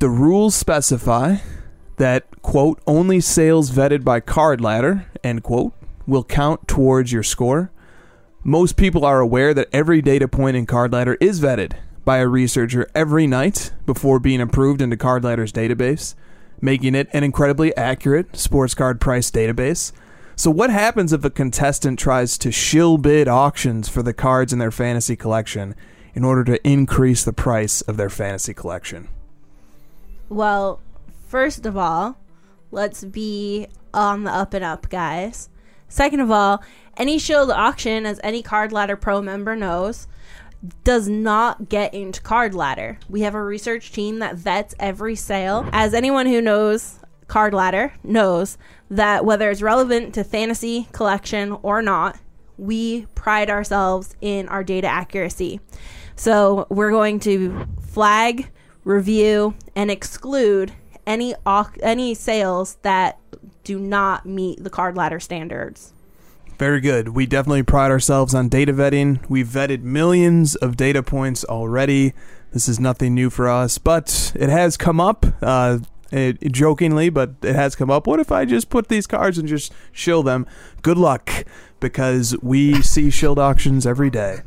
the 0.01 0.09
rules 0.09 0.55
specify 0.55 1.37
that 1.97 2.25
quote 2.43 2.81
only 2.87 3.21
sales 3.21 3.71
vetted 3.71 4.03
by 4.03 4.19
card 4.19 4.61
ladder 4.61 5.07
end 5.23 5.43
quote 5.45 5.73
will 6.07 6.25
count 6.25 6.67
towards 6.67 7.13
your 7.13 7.23
score 7.23 7.71
most 8.43 8.77
people 8.77 9.05
are 9.05 9.21
aware 9.21 9.55
that 9.55 9.69
every 9.73 10.03
data 10.03 10.27
point 10.27 10.57
in 10.57 10.67
card 10.67 10.93
ladder 10.93 11.17
is 11.21 11.41
vetted 11.41 11.75
by 12.05 12.19
a 12.19 12.27
researcher 12.29 12.89
every 12.95 13.27
night 13.27 13.73
before 13.87 14.19
being 14.19 14.41
approved 14.41 14.81
into 14.81 14.97
card 14.97 15.25
ladder's 15.25 15.53
database 15.53 16.15
making 16.61 16.95
it 16.95 17.09
an 17.13 17.25
incredibly 17.25 17.77
accurate 17.77 18.37
sports 18.37 18.75
card 18.75 19.01
price 19.01 19.31
database 19.31 19.93
so 20.35 20.51
what 20.51 20.71
happens 20.71 21.13
if 21.13 21.25
a 21.25 21.31
contestant 21.31 21.99
tries 21.99 22.39
to 22.39 22.51
shill 22.51 22.99
bid 22.99 23.29
auctions 23.29 23.89
for 23.89 24.03
the 24.03 24.15
cards 24.15 24.53
in 24.53 24.59
their 24.59 24.71
fantasy 24.71 25.17
collection 25.17 25.75
in 26.15 26.25
order 26.25 26.45
to 26.45 26.69
increase 26.69 27.25
the 27.25 27.33
price 27.33 27.81
of 27.83 27.97
their 27.97 28.11
fantasy 28.11 28.55
collection 28.55 29.09
Well, 30.29 30.81
first 31.29 31.67
of 31.67 31.77
all, 31.77 32.17
let's 32.71 33.05
be 33.05 33.67
on 33.93 34.25
the 34.25 34.31
up 34.31 34.55
and 34.55 34.65
up, 34.65 34.89
guys. 34.89 35.49
Second 35.89 36.21
of 36.21 36.31
all, 36.31 36.63
any 36.97 37.19
shilled 37.19 37.51
auction, 37.51 38.07
as 38.07 38.19
any 38.23 38.43
Card 38.43 38.73
Ladder 38.73 38.97
Pro 38.97 39.21
member 39.21 39.55
knows, 39.55 40.07
does 40.85 41.09
not 41.09 41.69
get 41.69 41.93
into 41.93 42.21
Card 42.21 42.55
Ladder. 42.55 42.99
We 43.09 43.23
have 43.23 43.35
a 43.35 43.43
research 43.43 43.93
team 43.93 44.21
that 44.21 44.37
vets 44.37 44.75
every 44.79 45.17
sale. 45.17 45.69
As 45.73 45.95
anyone 45.95 46.27
who 46.27 46.41
knows 46.41 47.01
Card 47.27 47.55
Ladder 47.55 47.95
knows 48.05 48.59
that 48.91 49.25
whether 49.25 49.51
it's 49.51 49.63
relevant 49.63 50.15
to 50.15 50.25
fantasy 50.25 50.89
collection 50.93 51.53
or 51.63 51.83
not, 51.83 52.19
we 52.59 53.07
pride 53.15 53.51
ourselves 53.51 54.15
in 54.21 54.49
our 54.49 54.63
data 54.63 54.87
accuracy. 54.87 55.61
So 56.15 56.67
we're 56.69 56.91
going 56.91 57.19
to 57.21 57.67
flag, 57.81 58.51
review, 58.85 59.55
and 59.75 59.91
exclude 59.91 60.73
any 61.07 61.35
any 61.83 62.15
sales 62.15 62.77
that 62.83 63.19
do 63.65 63.79
not 63.79 64.27
meet 64.27 64.63
the 64.63 64.71
card 64.71 64.97
ladder 64.97 65.19
standards. 65.19 65.93
Very 66.63 66.81
good. 66.81 67.09
We 67.09 67.27
definitely 67.27 67.65
pride 67.65 67.91
ourselves 67.91 68.37
on 68.37 68.49
data 68.49 68.73
vetting. 68.73 69.29
We've 69.29 69.49
vetted 69.49 69.83
millions 69.83 70.55
of 70.55 70.77
data 70.77 71.03
points 71.03 71.45
already. 71.45 72.13
This 72.53 72.69
is 72.69 72.79
nothing 72.79 73.17
new 73.17 73.31
for 73.31 73.49
us, 73.49 73.79
but 73.79 74.31
it 74.37 74.49
has 74.49 74.77
come 74.77 75.01
up. 75.01 75.27
Uh, 75.43 75.81
it, 76.13 76.53
jokingly, 76.53 77.11
but 77.11 77.35
it 77.43 77.57
has 77.57 77.75
come 77.75 77.91
up. 77.91 78.07
What 78.07 78.21
if 78.21 78.31
I 78.31 78.45
just 78.45 78.71
put 78.71 78.87
these 78.87 79.09
cards 79.09 79.39
and 79.39 79.49
just 79.49 79.73
shill 79.91 80.23
them? 80.23 80.47
Good 80.83 80.99
luck, 80.99 81.33
because 81.81 82.37
we 82.43 82.81
see 82.81 83.11
shilled 83.11 83.41
auctions 83.41 83.85
every 83.85 84.09
day. 84.09 84.43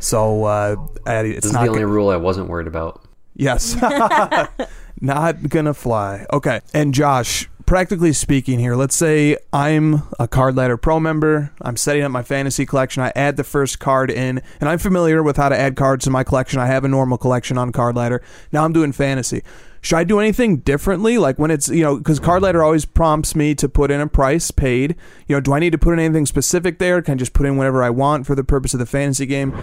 So 0.00 0.46
uh, 0.46 0.74
it's 1.06 1.36
This 1.36 1.44
is 1.44 1.52
not 1.52 1.66
the 1.66 1.70
only 1.70 1.84
rule 1.84 2.08
I 2.08 2.16
wasn't 2.16 2.48
worried 2.48 2.66
about. 2.66 3.04
Yes. 3.36 3.76
Not 5.00 5.48
gonna 5.48 5.72
fly. 5.72 6.26
Okay. 6.32 6.62
And 6.74 6.92
Josh, 6.92 7.48
practically 7.70 8.12
speaking 8.12 8.58
here, 8.58 8.74
let's 8.74 8.96
say 8.96 9.36
I'm 9.52 10.02
a 10.18 10.26
Card 10.26 10.56
Ladder 10.56 10.76
Pro 10.76 10.98
member. 10.98 11.52
I'm 11.62 11.76
setting 11.76 12.02
up 12.02 12.10
my 12.10 12.24
fantasy 12.24 12.66
collection. 12.66 13.00
I 13.00 13.12
add 13.14 13.36
the 13.36 13.44
first 13.44 13.78
card 13.78 14.10
in, 14.10 14.42
and 14.58 14.68
I'm 14.68 14.80
familiar 14.80 15.22
with 15.22 15.36
how 15.36 15.50
to 15.50 15.56
add 15.56 15.76
cards 15.76 16.02
to 16.06 16.10
my 16.10 16.24
collection. 16.24 16.58
I 16.58 16.66
have 16.66 16.82
a 16.82 16.88
normal 16.88 17.16
collection 17.16 17.56
on 17.56 17.70
Card 17.70 17.94
Ladder. 17.94 18.22
Now 18.50 18.64
I'm 18.64 18.72
doing 18.72 18.90
fantasy. 18.90 19.44
Should 19.82 19.98
I 19.98 20.02
do 20.02 20.18
anything 20.18 20.56
differently? 20.56 21.16
Like 21.16 21.38
when 21.38 21.52
it's, 21.52 21.68
you 21.68 21.84
know, 21.84 21.96
because 21.96 22.18
Card 22.18 22.42
Ladder 22.42 22.64
always 22.64 22.84
prompts 22.84 23.36
me 23.36 23.54
to 23.54 23.68
put 23.68 23.92
in 23.92 24.00
a 24.00 24.08
price 24.08 24.50
paid. 24.50 24.96
You 25.28 25.36
know, 25.36 25.40
do 25.40 25.52
I 25.52 25.60
need 25.60 25.70
to 25.70 25.78
put 25.78 25.92
in 25.92 26.00
anything 26.00 26.26
specific 26.26 26.80
there? 26.80 27.00
Can 27.02 27.14
I 27.14 27.16
just 27.18 27.34
put 27.34 27.46
in 27.46 27.56
whatever 27.56 27.84
I 27.84 27.90
want 27.90 28.26
for 28.26 28.34
the 28.34 28.42
purpose 28.42 28.74
of 28.74 28.80
the 28.80 28.86
fantasy 28.86 29.26
game? 29.26 29.56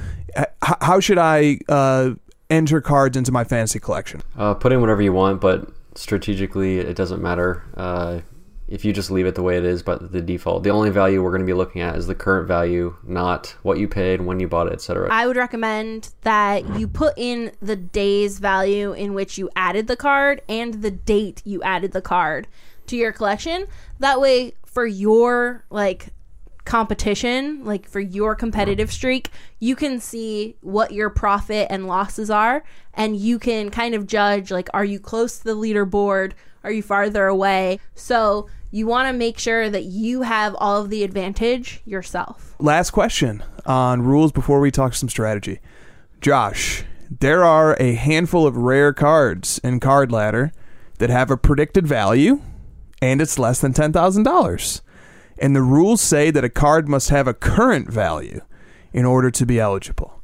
How 0.61 1.01
should 1.01 1.17
I 1.17 1.59
uh, 1.67 2.11
enter 2.49 2.79
cards 2.79 3.17
into 3.17 3.33
my 3.33 3.43
fantasy 3.43 3.81
collection? 3.81 4.21
Uh, 4.37 4.53
put 4.53 4.71
in 4.71 4.79
whatever 4.79 5.01
you 5.01 5.11
want, 5.11 5.41
but 5.41 5.69
strategically, 5.97 6.79
it 6.79 6.95
doesn't 6.95 7.21
matter. 7.21 7.63
Uh, 7.75 8.21
if 8.67 8.83
you 8.83 8.91
just 8.91 9.09
leave 9.09 9.25
it 9.25 9.35
the 9.35 9.43
way 9.43 9.57
it 9.57 9.63
is, 9.63 9.81
but 9.81 10.11
the 10.11 10.21
default, 10.21 10.63
the 10.63 10.71
only 10.71 10.89
value 10.89 11.23
we're 11.23 11.31
going 11.31 11.41
to 11.41 11.45
be 11.47 11.53
looking 11.53 11.81
at 11.81 11.95
is 11.95 12.07
the 12.07 12.15
current 12.15 12.47
value, 12.47 12.95
not 13.03 13.55
what 13.63 13.77
you 13.77 13.87
paid, 13.87 14.21
when 14.21 14.39
you 14.39 14.47
bought 14.47 14.67
it, 14.67 14.73
etc. 14.73 15.07
I 15.09 15.25
would 15.25 15.37
recommend 15.37 16.09
that 16.21 16.77
you 16.77 16.87
put 16.87 17.13
in 17.17 17.53
the 17.61 17.77
day's 17.77 18.39
value 18.39 18.91
in 18.91 19.13
which 19.13 19.37
you 19.37 19.49
added 19.55 19.87
the 19.87 19.95
card 19.95 20.41
and 20.49 20.81
the 20.81 20.91
date 20.91 21.41
you 21.45 21.63
added 21.63 21.93
the 21.93 22.01
card 22.01 22.47
to 22.87 22.97
your 22.97 23.13
collection. 23.13 23.67
That 23.99 24.19
way, 24.19 24.53
for 24.65 24.85
your 24.85 25.63
like 25.69 26.09
competition, 26.67 27.63
like 27.63 27.89
for 27.89 27.99
your 27.99 28.35
competitive 28.35 28.89
mm. 28.89 28.93
streak, 28.93 29.31
you 29.59 29.75
can 29.75 29.99
see 29.99 30.55
what 30.61 30.91
your 30.91 31.09
profit 31.09 31.67
and 31.71 31.87
losses 31.87 32.29
are 32.29 32.63
and 32.93 33.17
you 33.17 33.39
can 33.39 33.71
kind 33.71 33.95
of 33.95 34.05
judge 34.05 34.51
like 34.51 34.69
are 34.73 34.85
you 34.85 34.99
close 34.99 35.39
to 35.39 35.43
the 35.45 35.55
leaderboard? 35.55 36.33
Are 36.63 36.71
you 36.71 36.83
farther 36.83 37.25
away? 37.25 37.79
So, 37.95 38.49
you 38.69 38.85
want 38.85 39.07
to 39.07 39.13
make 39.13 39.39
sure 39.39 39.69
that 39.69 39.85
you 39.85 40.23
have 40.23 40.53
all 40.55 40.81
of 40.81 40.89
the 40.89 41.03
advantage 41.05 41.79
yourself. 41.85 42.53
Last 42.59 42.91
question 42.91 43.41
on 43.65 44.01
rules 44.01 44.33
before 44.33 44.59
we 44.59 44.71
talk 44.71 44.93
some 44.93 45.07
strategy. 45.07 45.61
Josh, 46.19 46.83
there 47.09 47.45
are 47.45 47.77
a 47.79 47.93
handful 47.93 48.45
of 48.45 48.57
rare 48.57 48.91
cards 48.91 49.59
in 49.63 49.79
Card 49.79 50.11
Ladder 50.11 50.51
that 50.97 51.09
have 51.09 51.31
a 51.31 51.37
predicted 51.37 51.87
value 51.87 52.41
and 53.01 53.21
it's 53.21 53.39
less 53.39 53.61
than 53.61 53.73
$10,000 53.73 54.81
and 55.39 55.55
the 55.55 55.61
rules 55.61 56.01
say 56.01 56.31
that 56.31 56.43
a 56.43 56.49
card 56.49 56.87
must 56.87 57.09
have 57.09 57.27
a 57.27 57.33
current 57.33 57.91
value 57.91 58.41
in 58.93 59.05
order 59.05 59.29
to 59.31 59.45
be 59.45 59.59
eligible. 59.59 60.21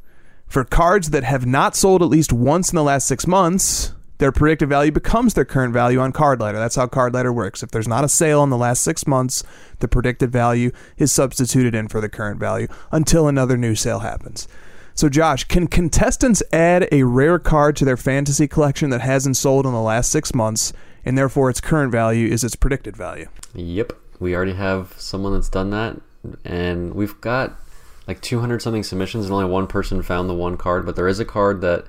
For 0.48 0.63
cards 0.63 1.10
that 1.10 1.24
have 1.24 1.46
not 1.46 1.75
sold 1.75 2.01
at 2.01 2.10
least 2.10 2.32
once 2.32 2.72
in 2.72 2.75
the 2.75 2.84
last 2.84 3.08
six 3.08 3.25
months, 3.25 3.93
their 4.20 4.32
predicted 4.32 4.70
value 4.70 4.91
becomes 4.91 5.34
their 5.34 5.46
current 5.46 5.74
value 5.74 6.00
on 6.00 6.12
Card 6.12 6.39
Ladder. 6.39 6.60
That's 6.60 6.75
how 6.75 6.88
Card 6.88 7.13
Ladder 7.13 7.34
works. 7.34 7.63
If 7.63 7.72
there's 7.72 7.88
not 7.88 8.03
a 8.03 8.10
sale 8.10 8.43
in 8.43 8.51
the 8.51 8.58
last 8.58 8.84
six 8.84 9.08
months, 9.08 9.43
the 9.79 9.88
predicted 9.88 10.32
value 10.32 10.72
is 10.98 11.12
substituted 11.12 11.74
in 11.74 11.88
for 11.88 12.00
the 12.00 12.10
current 12.10 12.39
value 12.39 12.67
until 12.91 13.27
another 13.27 13.58
new 13.58 13.75
sale 13.75 14.00
happens. 14.00 14.48
So, 14.96 15.10
Josh, 15.10 15.46
can 15.46 15.65
contestants 15.65 16.43
add 16.53 16.88
a 16.91 17.01
rare 17.01 17.39
card 17.39 17.75
to 17.77 17.86
their 17.86 17.98
fantasy 17.98 18.48
collection 18.48 18.91
that 18.91 19.01
hasn't 19.01 19.38
sold 19.38 19.65
in 19.65 19.74
the 19.74 19.82
last 19.82 20.12
six 20.12 20.36
months, 20.36 20.72
and 21.03 21.17
therefore 21.17 21.50
its 21.50 21.60
current 21.60 21.91
value 21.91 22.27
is 22.27 22.43
its 22.43 22.55
predicted 22.55 22.96
value? 22.96 23.27
Yep 23.55 23.93
we 24.23 24.35
already 24.35 24.53
have 24.53 24.95
someone 24.97 25.33
that's 25.33 25.49
done 25.49 25.69
that, 25.71 25.99
and 26.45 26.95
we've 26.95 27.19
got 27.19 27.59
like 28.07 28.21
200 28.21 28.61
something 28.61 28.81
submissions, 28.81 29.25
and 29.25 29.33
only 29.33 29.45
one 29.45 29.67
person 29.67 30.01
found 30.01 30.29
the 30.29 30.33
one 30.33 30.57
card. 30.57 30.85
But 30.85 30.95
there 30.95 31.09
is 31.09 31.19
a 31.19 31.25
card 31.25 31.59
that 31.61 31.85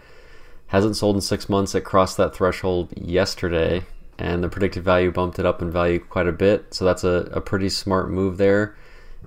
hasn't 0.66 0.96
sold 0.96 1.14
in 1.14 1.22
six 1.22 1.48
months. 1.48 1.74
It 1.74 1.84
crossed 1.84 2.16
that 2.16 2.34
threshold 2.34 2.92
yesterday, 2.96 3.84
and 4.18 4.42
the 4.42 4.48
predicted 4.48 4.82
value 4.82 5.12
bumped 5.12 5.38
it 5.38 5.46
up 5.46 5.62
in 5.62 5.70
value 5.70 6.00
quite 6.00 6.26
a 6.26 6.32
bit. 6.32 6.74
So 6.74 6.84
that's 6.84 7.04
a, 7.04 7.30
a 7.32 7.40
pretty 7.40 7.68
smart 7.68 8.10
move 8.10 8.36
there. 8.36 8.76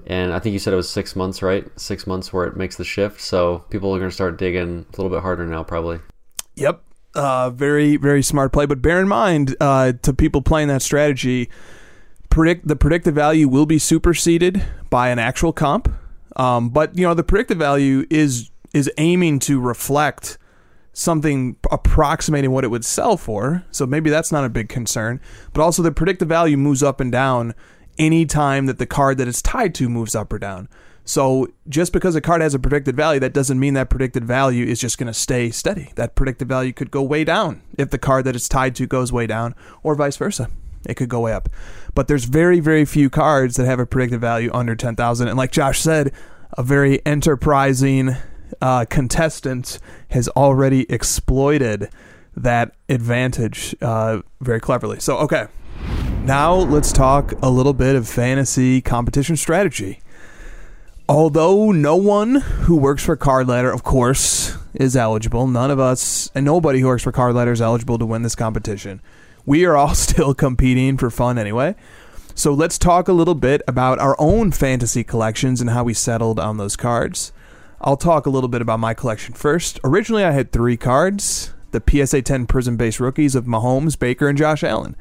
And 0.05 0.33
I 0.33 0.39
think 0.39 0.53
you 0.53 0.59
said 0.59 0.73
it 0.73 0.77
was 0.77 0.89
six 0.89 1.15
months, 1.15 1.41
right? 1.41 1.65
Six 1.79 2.07
months 2.07 2.31
where 2.31 2.45
it 2.45 2.55
makes 2.55 2.75
the 2.75 2.83
shift. 2.83 3.21
So 3.21 3.59
people 3.69 3.93
are 3.95 3.99
going 3.99 4.11
to 4.11 4.15
start 4.15 4.37
digging 4.37 4.85
a 4.87 5.01
little 5.01 5.09
bit 5.09 5.21
harder 5.21 5.45
now, 5.45 5.63
probably. 5.63 5.99
Yep. 6.55 6.81
Uh, 7.15 7.49
very, 7.49 7.97
very 7.97 8.21
smart 8.21 8.53
play. 8.53 8.65
But 8.65 8.81
bear 8.81 9.01
in 9.01 9.07
mind, 9.07 9.55
uh, 9.59 9.93
to 10.03 10.13
people 10.13 10.41
playing 10.41 10.67
that 10.67 10.81
strategy, 10.81 11.49
predict 12.29 12.67
the 12.67 12.75
predicted 12.75 13.15
value 13.15 13.48
will 13.48 13.65
be 13.65 13.79
superseded 13.79 14.63
by 14.89 15.10
an 15.10 15.19
actual 15.19 15.53
comp. 15.53 15.91
Um, 16.36 16.69
but 16.69 16.96
you 16.98 17.03
know 17.03 17.13
the 17.13 17.24
predicted 17.24 17.57
value 17.57 18.05
is 18.10 18.51
is 18.74 18.91
aiming 18.98 19.39
to 19.39 19.60
reflect 19.60 20.38
something 20.93 21.55
approximating 21.72 22.51
what 22.51 22.63
it 22.63 22.69
would 22.69 22.86
sell 22.86 23.17
for. 23.17 23.63
So 23.72 23.86
maybe 23.86 24.10
that's 24.10 24.31
not 24.31 24.46
a 24.46 24.50
big 24.50 24.67
concern. 24.67 25.22
But 25.53 25.62
also 25.62 25.84
the 25.84 25.91
predicted 25.91 26.27
value 26.27 26.57
moves 26.57 26.81
up 26.81 27.00
and 27.00 27.12
down 27.12 27.53
any 28.00 28.25
time 28.25 28.65
that 28.65 28.79
the 28.79 28.86
card 28.86 29.17
that 29.19 29.27
it's 29.27 29.41
tied 29.41 29.75
to 29.75 29.89
moves 29.89 30.15
up 30.15 30.34
or 30.34 30.39
down. 30.39 30.69
So 31.05 31.48
just 31.69 31.93
because 31.93 32.15
a 32.15 32.22
card 32.22 32.41
has 32.41 32.53
a 32.53 32.60
predicted 32.60 32.96
value, 32.96 33.19
that 33.22 33.34
doesn't 33.34 33.60
mean 33.60 33.75
that 33.75 33.89
predicted 33.89 34.25
value 34.25 34.65
is 34.65 34.79
just 34.79 34.98
going 34.98 35.07
to 35.07 35.13
stay 35.13 35.51
steady. 35.51 35.91
That 35.96 36.15
predicted 36.15 36.50
value 36.50 36.74
could 36.74 36.91
go 36.91 37.01
way 37.01 37.24
down 37.24 37.62
if 37.77 37.91
the 37.91 37.98
card 37.98 38.25
that 38.25 38.36
it's 38.36 38.50
tied 38.50 38.75
to 38.75 38.88
goes 38.88 39.13
way 39.13 39.25
down, 39.25 39.55
or 39.84 39.96
vice 39.96 40.17
versa. 40.17 40.50
It 40.86 40.96
could 40.96 41.10
go 41.10 41.22
way 41.22 41.34
up. 41.34 41.50
But 41.93 42.07
there's 42.07 42.25
very, 42.25 42.60
very 42.60 42.86
few 42.86 43.10
cards 43.10 43.55
that 43.55 43.65
have 43.65 43.79
a 43.79 43.86
predicted 43.86 44.22
value 44.22 44.51
under 44.53 44.75
10,000. 44.75 45.27
And 45.27 45.38
like 45.38 45.51
Josh 45.51 45.79
said, 45.81 46.12
a 46.57 46.63
very 46.63 47.05
enterprising 47.05 48.15
uh, 48.62 48.86
contestant 48.86 49.79
has 50.10 50.29
already 50.29 50.89
exploited 50.91 51.89
that 52.36 52.75
advantage 52.88 53.75
uh, 53.81 54.22
very 54.41 54.60
cleverly. 54.60 55.00
So, 55.00 55.17
okay. 55.17 55.48
Now 56.24 56.53
let's 56.53 56.91
talk 56.91 57.34
a 57.41 57.50
little 57.50 57.74
bit 57.74 57.96
of 57.96 58.07
fantasy 58.07 58.81
competition 58.81 59.38
strategy. 59.38 60.01
Although 61.10 61.72
no 61.72 61.96
one 61.96 62.36
who 62.36 62.75
works 62.75 63.03
for 63.03 63.15
Card 63.15 63.48
Ladder, 63.48 63.72
of 63.72 63.84
course, 63.84 64.57
is 64.74 64.96
eligible, 64.96 65.48
none 65.48 65.72
of 65.72 65.79
us 65.79 66.29
and 66.36 66.46
nobody 66.46 66.81
who 66.81 66.88
works 66.88 67.03
for 67.03 67.13
Card 67.13 67.34
Ladder 67.34 67.53
is 67.53 67.62
eligible 67.62 67.98
to 67.98 68.05
win 68.05 68.24
this 68.24 68.36
competition 68.36 69.01
we 69.48 69.66
are 69.66 69.75
all 69.75 69.96
still 69.96 70.36
competing 70.36 70.98
for 70.98 71.10
fun 71.10 71.39
anyway. 71.39 71.75
So 72.36 72.54
let's 72.54 72.77
talk 72.77 73.08
a 73.08 73.13
little 73.13 73.34
bit 73.34 73.63
about 73.68 73.98
our 73.98 74.16
own 74.20 74.51
fantasy 74.51 75.04
collections 75.04 75.60
and 75.60 75.72
how 75.72 75.84
we 75.84 75.96
settled 75.96 76.39
on 76.39 76.58
those 76.58 76.75
cards. 76.75 77.32
I'll 77.82 77.98
talk 77.98 78.27
a 78.27 78.30
little 78.30 78.50
bit 78.50 78.62
about 78.62 78.80
my 78.80 78.94
collection 78.94 79.34
first. 79.34 79.80
Originally, 79.84 80.24
I 80.24 80.32
had 80.32 80.51
three 80.51 80.77
cards 80.77 81.54
the 81.72 81.82
PSA 82.06 82.22
10 82.22 82.48
Prizm 82.48 82.77
base 82.77 83.00
rookies 83.00 83.36
of 83.36 83.46
Mahomes, 83.46 84.00
Baker, 84.00 84.27
and 84.30 84.38
Josh 84.38 84.63
Allen. 84.63 84.96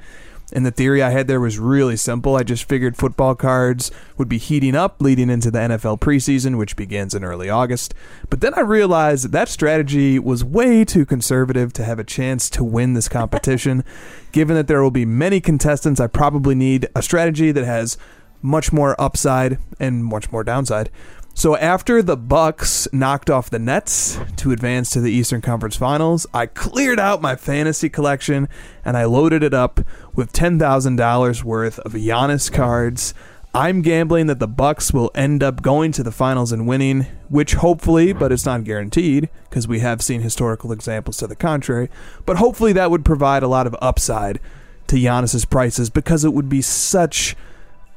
And 0.53 0.65
the 0.65 0.71
theory 0.71 1.03
I 1.03 1.11
had 1.11 1.27
there 1.27 1.41
was 1.41 1.59
really 1.59 1.97
simple. 1.97 2.37
I 2.37 2.45
just 2.45 2.69
figured 2.69 2.97
football 2.97 3.35
cards 3.35 3.91
would 4.17 4.29
be 4.29 4.39
heating 4.39 4.77
up 4.77 5.01
leading 5.01 5.29
into 5.29 5.51
the 5.51 5.59
NFL 5.59 5.99
preseason, 5.99 6.57
which 6.57 6.77
begins 6.77 7.15
in 7.15 7.25
early 7.25 7.51
August. 7.51 7.95
But 8.31 8.41
then 8.41 8.55
I 8.55 8.61
realized 8.61 9.25
that, 9.25 9.33
that 9.33 9.49
strategy 9.49 10.19
was 10.19 10.45
way 10.45 10.85
too 10.85 11.05
conservative 11.05 11.73
to 11.75 11.85
have 11.85 11.99
a 11.99 12.05
chance 12.05 12.49
to 12.51 12.63
win 12.63 12.95
this 12.95 13.09
competition. 13.09 13.85
Given 14.33 14.55
that 14.55 14.69
there 14.69 14.83
will 14.83 14.91
be 14.91 15.05
many 15.05 15.41
contestants, 15.41 16.01
I 16.01 16.07
probably 16.07 16.55
need 16.55 16.89
a 16.95 17.03
strategy 17.03 17.51
that 17.51 17.65
has 17.65 17.97
much 18.41 18.73
more 18.73 18.95
upside 19.01 19.59
and 19.81 20.05
much 20.05 20.31
more 20.31 20.45
downside. 20.45 20.91
So 21.39 21.55
after 21.55 22.03
the 22.03 22.17
Bucks 22.17 22.89
knocked 22.95 23.29
off 23.29 23.51
the 23.51 23.59
Nets 23.59 24.19
to 24.37 24.53
advance 24.53 24.89
to 24.91 25.03
the 25.03 25.13
Eastern 25.13 25.43
Conference 25.43 25.77
Finals, 25.77 26.27
I 26.33 26.47
cleared 26.47 26.99
out 26.99 27.21
my 27.21 27.37
fantasy 27.37 27.91
collection 27.91 28.49
and 28.87 28.97
I 28.97 29.05
loaded 29.05 29.43
it 29.43 29.53
up 29.53 29.81
with 30.15 30.33
$10,000 30.33 31.45
worth 31.45 31.79
of 31.81 31.93
Giannis 31.93 32.51
cards. 32.51 33.13
I'm 33.55 33.83
gambling 33.83 34.29
that 34.29 34.39
the 34.39 34.49
Bucks 34.49 34.95
will 34.95 35.11
end 35.15 35.43
up 35.43 35.61
going 35.61 35.93
to 35.93 36.03
the 36.03 36.11
finals 36.11 36.53
and 36.53 36.67
winning, 36.67 37.05
which 37.29 37.53
hopefully, 37.53 38.15
but 38.15 38.33
it's 38.33 38.47
not 38.47 38.65
guaranteed 38.65 39.29
because 39.51 39.69
we 39.69 39.81
have 39.81 40.01
seen 40.01 40.23
historical 40.23 40.73
examples 40.73 41.19
to 41.19 41.27
the 41.27 41.37
contrary, 41.37 41.91
but 42.25 42.39
hopefully 42.39 42.73
that 42.73 42.91
would 42.91 43.05
provide 43.05 43.43
a 43.43 43.49
lot 43.49 43.67
of 43.67 43.77
upside 43.83 44.41
to 44.87 44.97
Giannis's 44.97 45.45
prices 45.45 45.91
because 45.91 46.25
it 46.25 46.33
would 46.33 46.49
be 46.49 46.63
such 46.63 47.37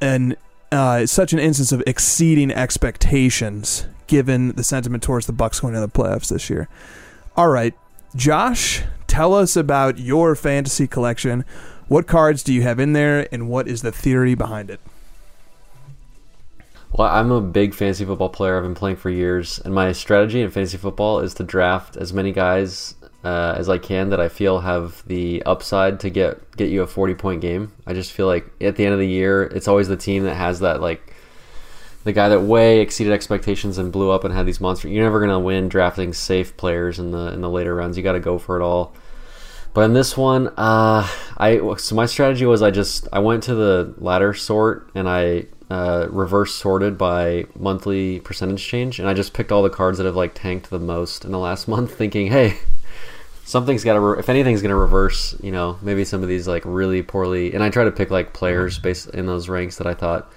an 0.02 0.36
uh, 0.72 1.06
such 1.06 1.34
an 1.34 1.40
instance 1.40 1.72
of 1.72 1.84
exceeding 1.88 2.52
expectations 2.52 3.88
given 4.08 4.50
the 4.54 4.64
sentiment 4.64 5.04
towards 5.04 5.26
the 5.26 5.34
Bucks 5.34 5.60
going 5.60 5.74
to 5.74 5.80
the 5.80 5.88
playoffs 5.88 6.30
this 6.30 6.50
year. 6.50 6.68
All 7.36 7.50
right, 7.50 7.74
Josh, 8.16 8.82
tell 9.08 9.34
us 9.34 9.56
about 9.56 10.00
your 10.00 10.36
fantasy 10.36 10.88
collection. 10.88 11.46
What 11.88 12.08
cards 12.08 12.44
do 12.44 12.54
you 12.54 12.62
have 12.64 12.80
in 12.80 12.94
there, 12.94 13.28
and 13.32 13.50
what 13.50 13.68
is 13.68 13.82
the 13.82 13.92
theory 13.92 14.36
behind 14.36 14.70
it? 14.70 14.80
Well, 16.92 17.08
I'm 17.08 17.32
a 17.32 17.40
big 17.40 17.74
fantasy 17.74 18.04
football 18.04 18.30
player. 18.30 18.58
I've 18.58 18.64
been 18.64 18.76
playing 18.76 18.98
for 18.98 19.10
years, 19.10 19.60
and 19.60 19.74
my 19.74 19.92
strategy 19.92 20.42
in 20.42 20.50
fantasy 20.50 20.78
football 20.78 21.20
is 21.20 21.34
to 21.36 21.44
draft 21.44 21.98
as 21.98 22.14
many 22.14 22.32
guys 22.32 22.96
uh, 23.24 23.56
as 23.58 23.68
I 23.68 23.78
can 23.78 24.10
that 24.10 24.20
I 24.20 24.30
feel 24.30 24.62
have 24.62 25.04
the 25.08 25.44
upside 25.46 26.00
to 26.02 26.10
get 26.10 26.56
get 26.56 26.70
you 26.70 26.82
a 26.82 26.88
40 26.88 27.16
point 27.16 27.42
game. 27.42 27.72
I 27.86 27.94
just 27.94 28.12
feel 28.12 28.28
like 28.28 28.46
at 28.62 28.76
the 28.76 28.86
end 28.86 28.94
of 28.94 29.00
the 29.00 29.08
year, 29.08 29.44
it's 29.44 29.68
always 29.68 29.88
the 29.88 29.98
team 29.98 30.24
that 30.24 30.36
has 30.36 30.62
that 30.62 30.82
like 30.82 31.14
the 32.06 32.14
guy 32.14 32.30
that 32.30 32.42
way 32.42 32.80
exceeded 32.80 33.12
expectations 33.12 33.78
and 33.78 33.92
blew 33.92 34.10
up 34.10 34.24
and 34.24 34.34
had 34.34 34.46
these 34.46 34.62
monsters. 34.62 34.92
You're 34.92 35.04
never 35.04 35.20
gonna 35.20 35.40
win 35.40 35.68
drafting 35.68 36.14
safe 36.14 36.56
players 36.56 36.98
in 36.98 37.12
the 37.12 37.34
in 37.34 37.42
the 37.42 37.50
later 37.50 37.76
rounds. 37.76 37.98
You 37.98 38.04
got 38.04 38.14
to 38.14 38.20
go 38.20 38.38
for 38.38 38.60
it 38.60 38.64
all. 38.64 38.94
But 39.74 39.82
in 39.82 39.94
this 39.94 40.18
one, 40.18 40.48
uh, 40.58 41.08
I 41.38 41.76
so 41.78 41.96
my 41.96 42.06
strategy 42.06 42.46
was 42.46 42.62
I 42.62 42.72
just 42.72 43.08
I 43.12 43.20
went 43.20 43.44
to 43.44 43.56
the 43.56 43.94
ladder 43.98 44.34
sort 44.34 44.90
and 44.96 45.08
I 45.08 45.46
uh, 45.70 46.08
reverse 46.10 46.56
sorted 46.56 46.98
by 46.98 47.46
monthly 47.56 48.20
percentage 48.22 48.66
change, 48.66 49.00
and 49.00 49.08
I 49.08 49.14
just 49.14 49.34
picked 49.34 49.52
all 49.52 49.62
the 49.62 49.70
cards 49.70 49.98
that 50.00 50.06
have 50.06 50.16
like 50.16 50.34
tanked 50.34 50.70
the 50.70 50.80
most 50.80 51.26
in 51.26 51.32
the 51.32 51.38
last 51.38 51.68
month, 51.68 51.94
thinking, 51.94 52.28
hey, 52.28 52.58
something's 53.50 53.84
got 53.84 53.94
to 53.94 54.00
re- 54.00 54.20
if 54.20 54.30
anything's 54.30 54.62
gonna 54.62 54.76
reverse, 54.76 55.36
you 55.42 55.52
know, 55.52 55.80
maybe 55.82 56.06
some 56.06 56.22
of 56.22 56.30
these 56.30 56.48
like 56.48 56.64
really 56.66 57.02
poorly. 57.02 57.54
And 57.54 57.64
I 57.64 57.70
try 57.70 57.84
to 57.84 57.92
pick 57.92 58.12
like 58.12 58.34
players 58.34 58.78
based 58.78 59.10
in 59.10 59.26
those 59.26 59.50
ranks 59.50 59.78
that 59.78 59.88
I 59.88 59.96
thought 59.96 60.32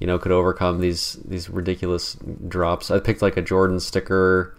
you 0.00 0.06
know 0.06 0.18
could 0.18 0.32
overcome 0.32 0.80
these 0.80 1.18
these 1.24 1.48
ridiculous 1.48 2.16
drops. 2.48 2.90
I 2.90 2.98
picked 2.98 3.22
like 3.22 3.36
a 3.36 3.42
Jordan 3.42 3.78
sticker 3.78 4.56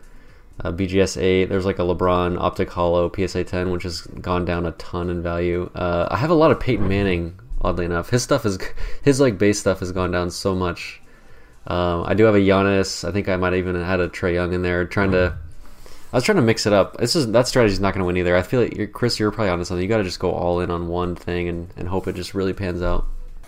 uh, 0.63 0.71
BGS 0.71 1.21
8. 1.21 1.45
There's 1.45 1.65
like 1.65 1.79
a 1.79 1.83
LeBron 1.83 2.39
Optic 2.39 2.69
Holo 2.69 3.11
PSA 3.13 3.43
10, 3.43 3.71
which 3.71 3.83
has 3.83 4.01
gone 4.01 4.45
down 4.45 4.65
a 4.65 4.71
ton 4.73 5.09
in 5.09 5.21
value. 5.21 5.69
Uh, 5.75 6.07
I 6.09 6.17
have 6.17 6.29
a 6.29 6.35
lot 6.35 6.51
of 6.51 6.59
Peyton 6.59 6.87
Manning, 6.87 7.39
oddly 7.61 7.85
enough. 7.85 8.09
His 8.09 8.23
stuff 8.23 8.45
is, 8.45 8.59
his 9.01 9.19
like 9.19 9.37
base 9.37 9.59
stuff 9.59 9.79
has 9.79 9.91
gone 9.91 10.11
down 10.11 10.29
so 10.29 10.55
much. 10.55 11.01
Um, 11.67 12.03
I 12.05 12.13
do 12.13 12.25
have 12.25 12.35
a 12.35 12.39
Giannis. 12.39 13.07
I 13.07 13.11
think 13.11 13.29
I 13.29 13.37
might 13.37 13.53
even 13.53 13.75
had 13.75 13.99
a 13.99 14.09
Trae 14.09 14.33
Young 14.33 14.53
in 14.53 14.61
there. 14.61 14.85
Trying 14.85 15.11
to, 15.11 15.37
I 16.13 16.17
was 16.17 16.23
trying 16.25 16.37
to 16.37 16.41
mix 16.41 16.65
it 16.65 16.73
up. 16.73 16.97
This 16.97 17.15
is 17.15 17.31
that 17.31 17.47
strategy's 17.47 17.79
not 17.79 17.93
going 17.93 17.99
to 18.01 18.05
win 18.05 18.17
either. 18.17 18.35
I 18.35 18.41
feel 18.41 18.61
like 18.61 18.75
you're, 18.75 18.87
Chris, 18.87 19.17
you're 19.17 19.31
probably 19.31 19.49
onto 19.49 19.63
something. 19.63 19.81
You 19.81 19.87
got 19.87 19.97
to 19.97 20.03
just 20.03 20.19
go 20.19 20.31
all 20.31 20.59
in 20.59 20.69
on 20.69 20.87
one 20.87 21.15
thing 21.15 21.47
and, 21.47 21.69
and 21.77 21.87
hope 21.87 22.07
it 22.07 22.15
just 22.15 22.33
really 22.33 22.53
pans 22.53 22.81
out. 22.81 23.05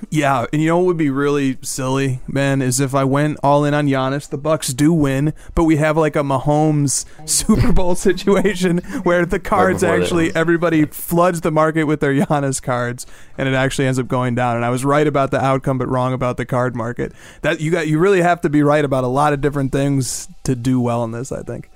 Yeah, 0.09 0.45
and 0.51 0.61
you 0.61 0.67
know 0.67 0.79
what 0.79 0.87
would 0.87 0.97
be 0.97 1.09
really 1.09 1.57
silly, 1.61 2.19
man, 2.27 2.61
is 2.61 2.79
if 2.79 2.93
I 2.95 3.03
went 3.03 3.39
all 3.43 3.63
in 3.63 3.73
on 3.73 3.87
Giannis. 3.87 4.29
The 4.29 4.37
Bucks 4.37 4.73
do 4.73 4.91
win, 4.91 5.33
but 5.55 5.63
we 5.63 5.77
have 5.77 5.97
like 5.97 6.15
a 6.15 6.23
Mahomes 6.23 7.05
Super 7.29 7.71
Bowl 7.71 7.95
situation 7.95 8.79
where 9.03 9.25
the 9.25 9.39
cards 9.39 9.81
they 9.81 9.89
actually 9.89 10.35
everybody 10.35 10.85
floods 10.85 11.41
the 11.41 11.51
market 11.51 11.85
with 11.85 11.99
their 11.99 12.13
Giannis 12.13 12.61
cards, 12.61 13.05
and 13.37 13.47
it 13.47 13.53
actually 13.53 13.87
ends 13.87 13.99
up 13.99 14.07
going 14.07 14.35
down. 14.35 14.55
And 14.55 14.65
I 14.65 14.69
was 14.69 14.83
right 14.83 15.07
about 15.07 15.31
the 15.31 15.43
outcome, 15.43 15.77
but 15.77 15.87
wrong 15.87 16.13
about 16.13 16.37
the 16.37 16.45
card 16.45 16.75
market. 16.75 17.13
That 17.41 17.61
you 17.61 17.71
got, 17.71 17.87
you 17.87 17.99
really 17.99 18.21
have 18.21 18.41
to 18.41 18.49
be 18.49 18.63
right 18.63 18.83
about 18.83 19.03
a 19.03 19.07
lot 19.07 19.33
of 19.33 19.41
different 19.41 19.71
things 19.71 20.27
to 20.43 20.55
do 20.55 20.79
well 20.79 21.03
in 21.03 21.11
this. 21.11 21.31
I 21.31 21.43
think. 21.43 21.69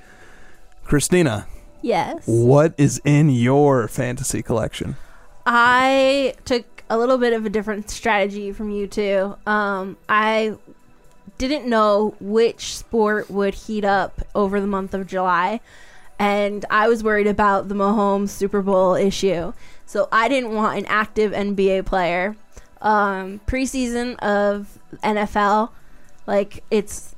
Christina, 0.88 1.48
Yes. 1.82 2.24
what 2.26 2.74
is 2.78 3.02
in 3.04 3.30
your 3.30 3.88
fantasy 3.90 4.42
collection? 4.42 4.96
I 5.46 6.34
took 6.46 6.66
a 6.90 6.98
little 6.98 7.18
bit 7.18 7.34
of 7.34 7.46
a 7.46 7.50
different 7.50 7.90
strategy 7.90 8.54
from 8.54 8.72
you 8.72 8.88
two. 8.88 9.36
Um, 9.46 9.98
I 10.08 10.56
didn't 11.38 11.68
know 11.70 12.16
which 12.22 12.76
sport 12.78 13.30
would 13.30 13.54
heat 13.54 13.84
up 13.84 14.22
over 14.34 14.62
the 14.62 14.68
month 14.68 14.94
of 14.94 15.08
July, 15.08 15.60
and 16.18 16.66
I 16.70 16.88
was 16.88 17.04
worried 17.04 17.28
about 17.28 17.68
the 17.68 17.76
Mahomes 17.76 18.30
Super 18.30 18.62
Bowl 18.62 18.96
issue. 18.96 19.52
So 19.86 20.08
I 20.12 20.30
didn't 20.30 20.54
want 20.56 20.80
an 20.80 20.86
active 20.88 21.32
NBA 21.34 21.86
player. 21.86 22.36
Um, 22.82 23.42
preseason 23.46 24.18
of 24.20 24.80
NFL, 25.04 25.70
like 26.26 26.64
it's 26.72 27.14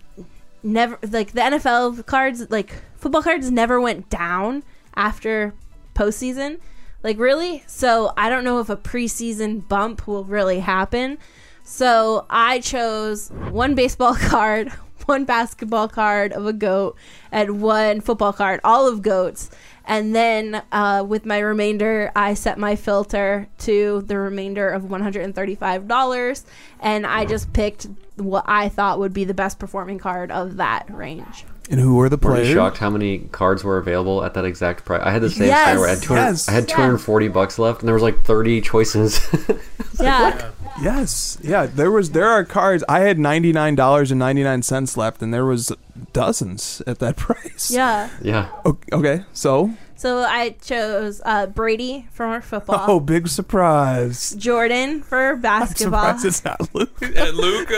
never 0.64 0.98
like 1.12 1.34
the 1.34 1.42
NFL 1.42 2.06
cards, 2.06 2.50
like 2.50 2.74
football 3.00 3.24
cards, 3.24 3.50
never 3.50 3.80
went 3.80 4.10
down 4.10 4.64
after 4.96 5.54
postseason. 5.96 6.60
Like 7.04 7.18
really? 7.18 7.64
So 7.68 8.14
I 8.18 8.30
don't 8.30 8.44
know 8.44 8.60
if 8.60 8.70
a 8.70 8.78
preseason 8.78 9.68
bump 9.68 10.08
will 10.08 10.26
really 10.26 10.60
happen. 10.60 11.18
So 11.64 12.26
I 12.30 12.60
chose 12.60 13.30
one 13.30 13.76
baseball 13.76 14.16
card, 14.20 14.70
one 15.06 15.24
basketball 15.24 15.88
card 15.88 16.34
of 16.34 16.46
a 16.46 16.54
goat, 16.54 16.98
and 17.32 17.62
one 17.62 18.02
football 18.02 18.34
card, 18.34 18.60
all 18.64 18.88
of 18.88 19.02
goats. 19.02 19.50
And 19.86 20.16
then 20.16 20.62
uh, 20.72 21.04
with 21.08 21.26
my 21.26 21.40
remainder, 21.40 22.12
I 22.16 22.34
set 22.36 22.60
my 22.60 22.76
filter 22.76 23.48
to 23.60 24.02
the 24.02 24.20
remainder 24.20 24.70
of 24.70 24.84
$135. 24.84 26.44
And 26.80 27.08
I 27.08 27.26
just 27.26 27.54
picked 27.54 27.88
what 28.16 28.44
I 28.48 28.70
thought 28.70 29.00
would 29.00 29.14
be 29.14 29.24
the 29.24 29.34
best 29.34 29.58
performing 29.58 29.98
card 29.98 30.32
of 30.32 30.58
that 30.58 30.86
range. 30.92 31.46
And 31.72 31.80
who 31.80 32.00
are 32.02 32.10
the 32.10 32.18
Were 32.18 32.32
you 32.38 32.42
players? 32.42 32.54
shocked 32.56 32.78
how 32.80 32.90
many 32.90 33.20
cards 33.32 33.64
were 33.64 33.78
available 33.78 34.24
at 34.24 34.34
that 34.34 34.44
exact 34.44 34.86
price? 34.86 35.02
I 35.04 35.12
had 35.12 35.22
the 35.22 35.30
same 35.30 35.48
Yes, 35.48 35.60
scenario 35.68 35.80
where 35.82 35.88
I 35.90 35.94
had 35.94 36.02
200, 36.04 36.22
yes. 36.24 36.50
I 36.50 36.52
had 36.54 36.64
Yeah. 36.70 36.76
240 36.76 37.28
bucks 37.28 37.60
left, 37.60 37.80
and 37.82 37.88
there 37.88 37.94
was 37.94 38.02
like 38.04 38.24
30 38.24 38.62
choices. 38.62 39.20
Yeah. 40.02 40.52
Yes, 40.82 41.38
yeah. 41.42 41.66
There 41.66 41.92
was 41.92 42.12
there 42.12 42.30
are 42.30 42.46
cards. 42.46 42.86
I 42.88 43.02
had 43.02 43.20
ninety 43.20 43.52
nine 43.52 43.76
dollars 43.76 44.12
and 44.12 44.20
ninety 44.20 44.44
nine 44.44 44.62
cents 44.62 44.96
left, 44.96 45.22
and 45.22 45.34
there 45.34 45.44
was 45.46 45.74
dozens 46.14 46.82
at 46.88 47.00
that 47.00 47.18
price. 47.18 47.70
Yeah. 47.70 48.10
yeah, 48.22 48.48
Okay, 48.94 49.26
so 49.34 49.72
So 50.00 50.20
I 50.20 50.52
chose 50.62 51.22
uh, 51.26 51.48
Brady 51.48 52.08
for 52.14 52.26
our 52.26 52.42
football. 52.42 52.86
oh, 52.88 53.00
big 53.02 53.28
surprise! 53.28 54.34
Jordan 54.36 55.02
for 55.02 55.36
basketball. 55.42 56.18
Surprise! 56.18 56.24
It's 56.24 56.46
not 56.46 56.74
Luke. 56.74 56.90
And 57.02 57.36
Luka. 57.36 57.76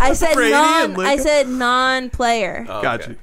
I 0.00 0.14
said 0.16 0.34
Brady 0.34 0.52
and 0.54 0.96
non. 0.96 1.06
I 1.06 1.16
said 1.18 1.48
non-player. 1.48 2.66
Oh, 2.68 2.82
Got 2.82 3.02
okay. 3.02 3.12
you. 3.12 3.18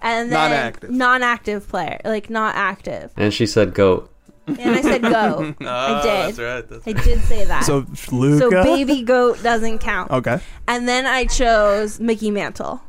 and 0.00 0.32
then 0.32 0.50
Non-active. 0.50 0.90
non-active 0.90 1.68
player, 1.68 2.00
like 2.04 2.28
not 2.28 2.56
active. 2.56 3.12
and 3.16 3.32
she 3.32 3.46
said 3.46 3.72
goat. 3.72 4.10
And 4.48 4.74
I 4.74 4.82
said 4.82 5.02
go. 5.02 5.54
Oh, 5.60 5.64
I 5.64 6.02
did. 6.02 6.34
That's 6.34 6.38
right. 6.40 6.68
That's 6.68 6.88
I 6.88 6.92
did 7.04 7.20
say 7.22 7.44
that. 7.44 7.62
So 7.62 7.86
So 7.94 8.50
baby 8.50 9.02
goat 9.02 9.40
doesn't 9.44 9.78
count. 9.78 10.10
Okay, 10.10 10.40
And 10.66 10.88
then 10.88 11.06
I 11.06 11.26
chose 11.26 12.00
Mickey 12.00 12.32
Mantle. 12.32 12.82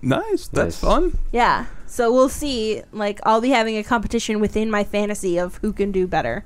nice. 0.00 0.48
That's 0.48 0.52
Nice. 0.52 0.78
fun. 0.80 1.18
Yeah. 1.30 1.66
So 1.88 2.12
we'll 2.12 2.28
see. 2.28 2.82
Like 2.92 3.18
I'll 3.24 3.40
be 3.40 3.50
having 3.50 3.76
a 3.76 3.82
competition 3.82 4.38
within 4.40 4.70
my 4.70 4.84
fantasy 4.84 5.38
of 5.38 5.56
who 5.56 5.72
can 5.72 5.90
do 5.90 6.06
better. 6.06 6.44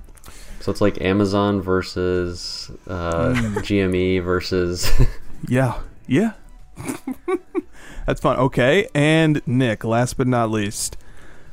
So 0.61 0.71
it's 0.71 0.81
like 0.81 1.01
Amazon 1.01 1.61
versus 1.61 2.71
uh, 2.87 3.35
Hmm. 3.35 3.59
GME 3.59 4.23
versus. 4.25 4.91
Yeah, 5.49 5.81
yeah. 6.07 6.35
That's 8.07 8.21
fun. 8.21 8.37
Okay, 8.39 8.87
and 8.95 9.43
Nick. 9.45 9.83
Last 9.83 10.17
but 10.17 10.29
not 10.29 10.53
least. 10.53 10.97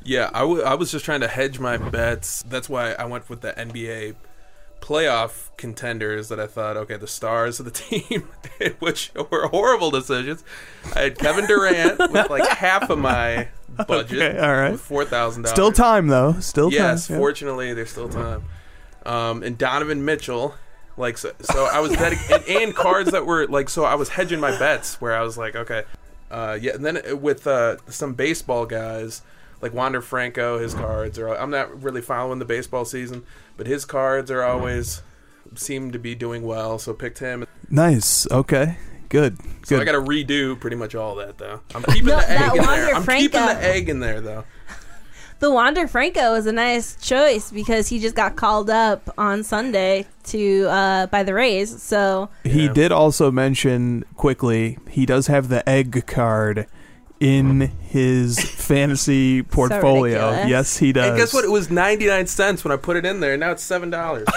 Yeah, 0.04 0.30
I, 0.32 0.42
w- 0.42 0.62
I 0.62 0.76
was 0.76 0.92
just 0.92 1.06
trying 1.06 1.22
to 1.22 1.28
hedge 1.28 1.60
my 1.60 1.78
bets. 1.78 2.44
That's 2.44 2.70
why 2.70 2.92
I 2.94 3.06
went 3.06 3.30
with 3.30 3.42
the 3.42 3.52
NBA 3.54 4.16
playoff 4.80 5.50
contenders 5.58 6.30
that 6.30 6.40
I 6.40 6.46
thought, 6.48 6.78
okay, 6.78 6.98
the 6.98 7.08
stars 7.08 7.60
of 7.60 7.66
the 7.66 7.72
team, 7.72 8.28
which 8.80 9.12
were 9.32 9.48
horrible 9.48 9.90
decisions. 9.92 10.44
I 10.96 11.02
had 11.02 11.18
Kevin 11.18 11.48
Durant 11.48 11.98
with 12.12 12.30
like 12.30 12.48
half 12.48 12.92
of 12.92 13.00
my 13.00 13.48
budget. 13.88 14.22
Okay, 14.22 14.40
all 14.40 14.56
right. 14.56 14.72
With 14.72 14.88
$4,000. 14.88 15.48
Still 15.48 15.72
time 15.72 16.08
though. 16.08 16.34
Still 16.40 16.72
Yes, 16.72 17.08
time. 17.08 17.16
yeah. 17.16 17.20
fortunately, 17.20 17.74
there's 17.74 17.92
still 17.92 18.10
time. 18.10 18.44
Um, 19.06 19.44
and 19.44 19.58
Donovan 19.58 20.04
Mitchell, 20.06 20.56
like, 20.98 21.18
so, 21.18 21.32
so 21.42 21.66
I 21.66 21.80
was 21.80 21.96
betting 21.96 22.20
and, 22.32 22.44
and 22.48 22.76
cards 22.76 23.12
that 23.12 23.26
were 23.26 23.48
like, 23.48 23.70
so 23.70 23.86
I 23.86 23.96
was 23.96 24.10
hedging 24.10 24.40
my 24.40 24.58
bets 24.60 25.00
where 25.02 25.16
I 25.16 25.22
was 25.22 25.38
like, 25.38 25.56
okay, 25.56 25.84
uh, 26.30 26.58
yeah. 26.62 26.74
And 26.76 26.86
then 26.86 27.22
with 27.22 27.48
uh, 27.48 27.78
some 27.88 28.14
baseball 28.14 28.66
guys, 28.66 29.22
like 29.62 29.74
Wander 29.74 30.02
Franco, 30.02 30.60
his 30.60 30.74
cards 30.74 31.18
are. 31.20 31.36
I'm 31.36 31.50
not 31.52 31.82
really 31.82 32.02
following 32.02 32.40
the 32.40 32.46
baseball 32.46 32.86
season, 32.86 33.24
but 33.58 33.68
his 33.68 33.86
cards 33.86 34.30
are 34.32 34.44
always 34.44 35.02
seem 35.56 35.92
to 35.92 36.00
be 36.00 36.16
doing 36.16 36.44
well. 36.44 36.78
So 36.80 36.94
picked 36.94 37.20
him. 37.20 37.46
Nice. 37.70 38.30
Okay. 38.32 38.78
Good. 39.10 39.38
So 39.66 39.76
Good. 39.78 39.82
I 39.82 39.86
got 39.92 39.92
to 39.94 40.02
redo 40.02 40.60
pretty 40.60 40.76
much 40.76 40.96
all 40.96 41.16
that 41.16 41.38
though. 41.38 41.60
I'm 41.76 41.84
keeping 41.90 42.06
No, 42.06 42.18
the 42.20 42.30
egg 42.32 42.52
in 42.56 42.58
Wander 42.64 42.86
there. 42.86 42.96
I'm 42.96 43.04
keeping 43.06 43.42
the 43.42 43.64
egg 43.64 43.90
in 43.90 44.00
there 44.00 44.22
though. 44.22 44.44
The 45.40 45.50
Wander 45.50 45.88
Franco 45.88 46.34
is 46.34 46.48
a 46.48 46.52
nice 46.52 46.98
choice 46.98 47.50
because 47.50 47.88
he 47.88 48.00
just 48.00 48.14
got 48.14 48.36
called 48.36 48.70
up 48.70 49.10
on 49.18 49.42
Sunday 49.46 50.06
to 50.26 50.66
uh, 50.70 51.08
by 51.08 51.24
the 51.24 51.34
Rays. 51.34 51.82
So 51.82 52.28
He 52.44 52.66
Yeah. 52.66 52.74
did 52.74 52.92
also 52.92 53.32
mention 53.32 54.04
quickly 54.18 54.78
he 54.90 55.06
does 55.06 55.28
have 55.28 55.48
the 55.48 55.68
egg 55.70 56.06
card 56.08 56.68
in 57.22 57.72
his 57.80 58.38
fantasy 58.50 59.42
portfolio. 59.42 60.26
ridiculous. 60.32 60.50
yes, 60.50 60.78
he 60.78 60.92
does. 60.92 61.08
And 61.08 61.18
guess 61.18 61.34
what? 61.34 61.46
It 61.46 61.52
was 61.52 61.70
ninety 61.72 62.08
nine 62.08 62.28
cents 62.28 62.66
when 62.66 62.74
I 62.74 62.76
put 62.76 62.98
it 62.98 63.06
in 63.06 63.22
there. 63.22 63.38
Now 63.38 63.52
it's 63.52 63.64
seven 63.64 63.90
dollars. 63.90 64.28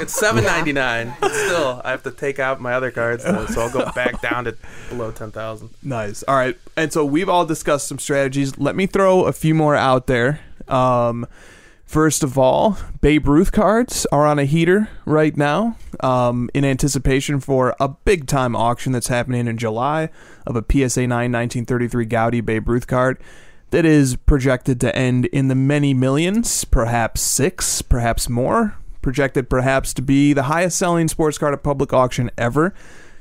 It's 0.00 0.14
seven 0.14 0.44
ninety 0.44 0.72
nine. 0.72 1.14
But 1.20 1.32
still, 1.32 1.80
I 1.84 1.90
have 1.90 2.02
to 2.04 2.10
take 2.10 2.38
out 2.38 2.60
my 2.60 2.74
other 2.74 2.90
cards, 2.90 3.24
though, 3.24 3.46
so 3.46 3.62
I'll 3.62 3.70
go 3.70 3.90
back 3.94 4.20
down 4.20 4.44
to 4.44 4.56
below 4.88 5.10
ten 5.10 5.30
thousand. 5.30 5.70
Nice. 5.82 6.22
All 6.24 6.34
right. 6.36 6.58
And 6.76 6.92
so 6.92 7.04
we've 7.04 7.28
all 7.28 7.44
discussed 7.46 7.88
some 7.88 7.98
strategies. 7.98 8.58
Let 8.58 8.76
me 8.76 8.86
throw 8.86 9.24
a 9.24 9.32
few 9.32 9.54
more 9.54 9.76
out 9.76 10.06
there. 10.06 10.40
Um, 10.68 11.26
first 11.84 12.22
of 12.22 12.38
all, 12.38 12.78
Babe 13.00 13.28
Ruth 13.28 13.52
cards 13.52 14.06
are 14.12 14.26
on 14.26 14.38
a 14.38 14.44
heater 14.44 14.88
right 15.04 15.36
now 15.36 15.76
um, 16.00 16.48
in 16.54 16.64
anticipation 16.64 17.40
for 17.40 17.76
a 17.78 17.88
big 17.88 18.26
time 18.26 18.56
auction 18.56 18.92
that's 18.92 19.08
happening 19.08 19.46
in 19.46 19.58
July 19.58 20.08
of 20.46 20.56
a 20.56 20.62
PSA 20.62 21.06
9 21.06 21.10
1933 21.10 22.06
Goudey 22.06 22.44
Babe 22.44 22.68
Ruth 22.68 22.86
card 22.86 23.20
that 23.70 23.84
is 23.86 24.16
projected 24.16 24.80
to 24.80 24.94
end 24.94 25.26
in 25.26 25.48
the 25.48 25.54
many 25.54 25.94
millions, 25.94 26.64
perhaps 26.64 27.22
six, 27.22 27.80
perhaps 27.82 28.28
more. 28.28 28.76
Projected 29.02 29.50
perhaps 29.50 29.92
to 29.94 30.02
be 30.02 30.32
the 30.32 30.44
highest 30.44 30.78
selling 30.78 31.08
sports 31.08 31.36
card 31.36 31.52
at 31.52 31.62
public 31.62 31.92
auction 31.92 32.30
ever 32.38 32.72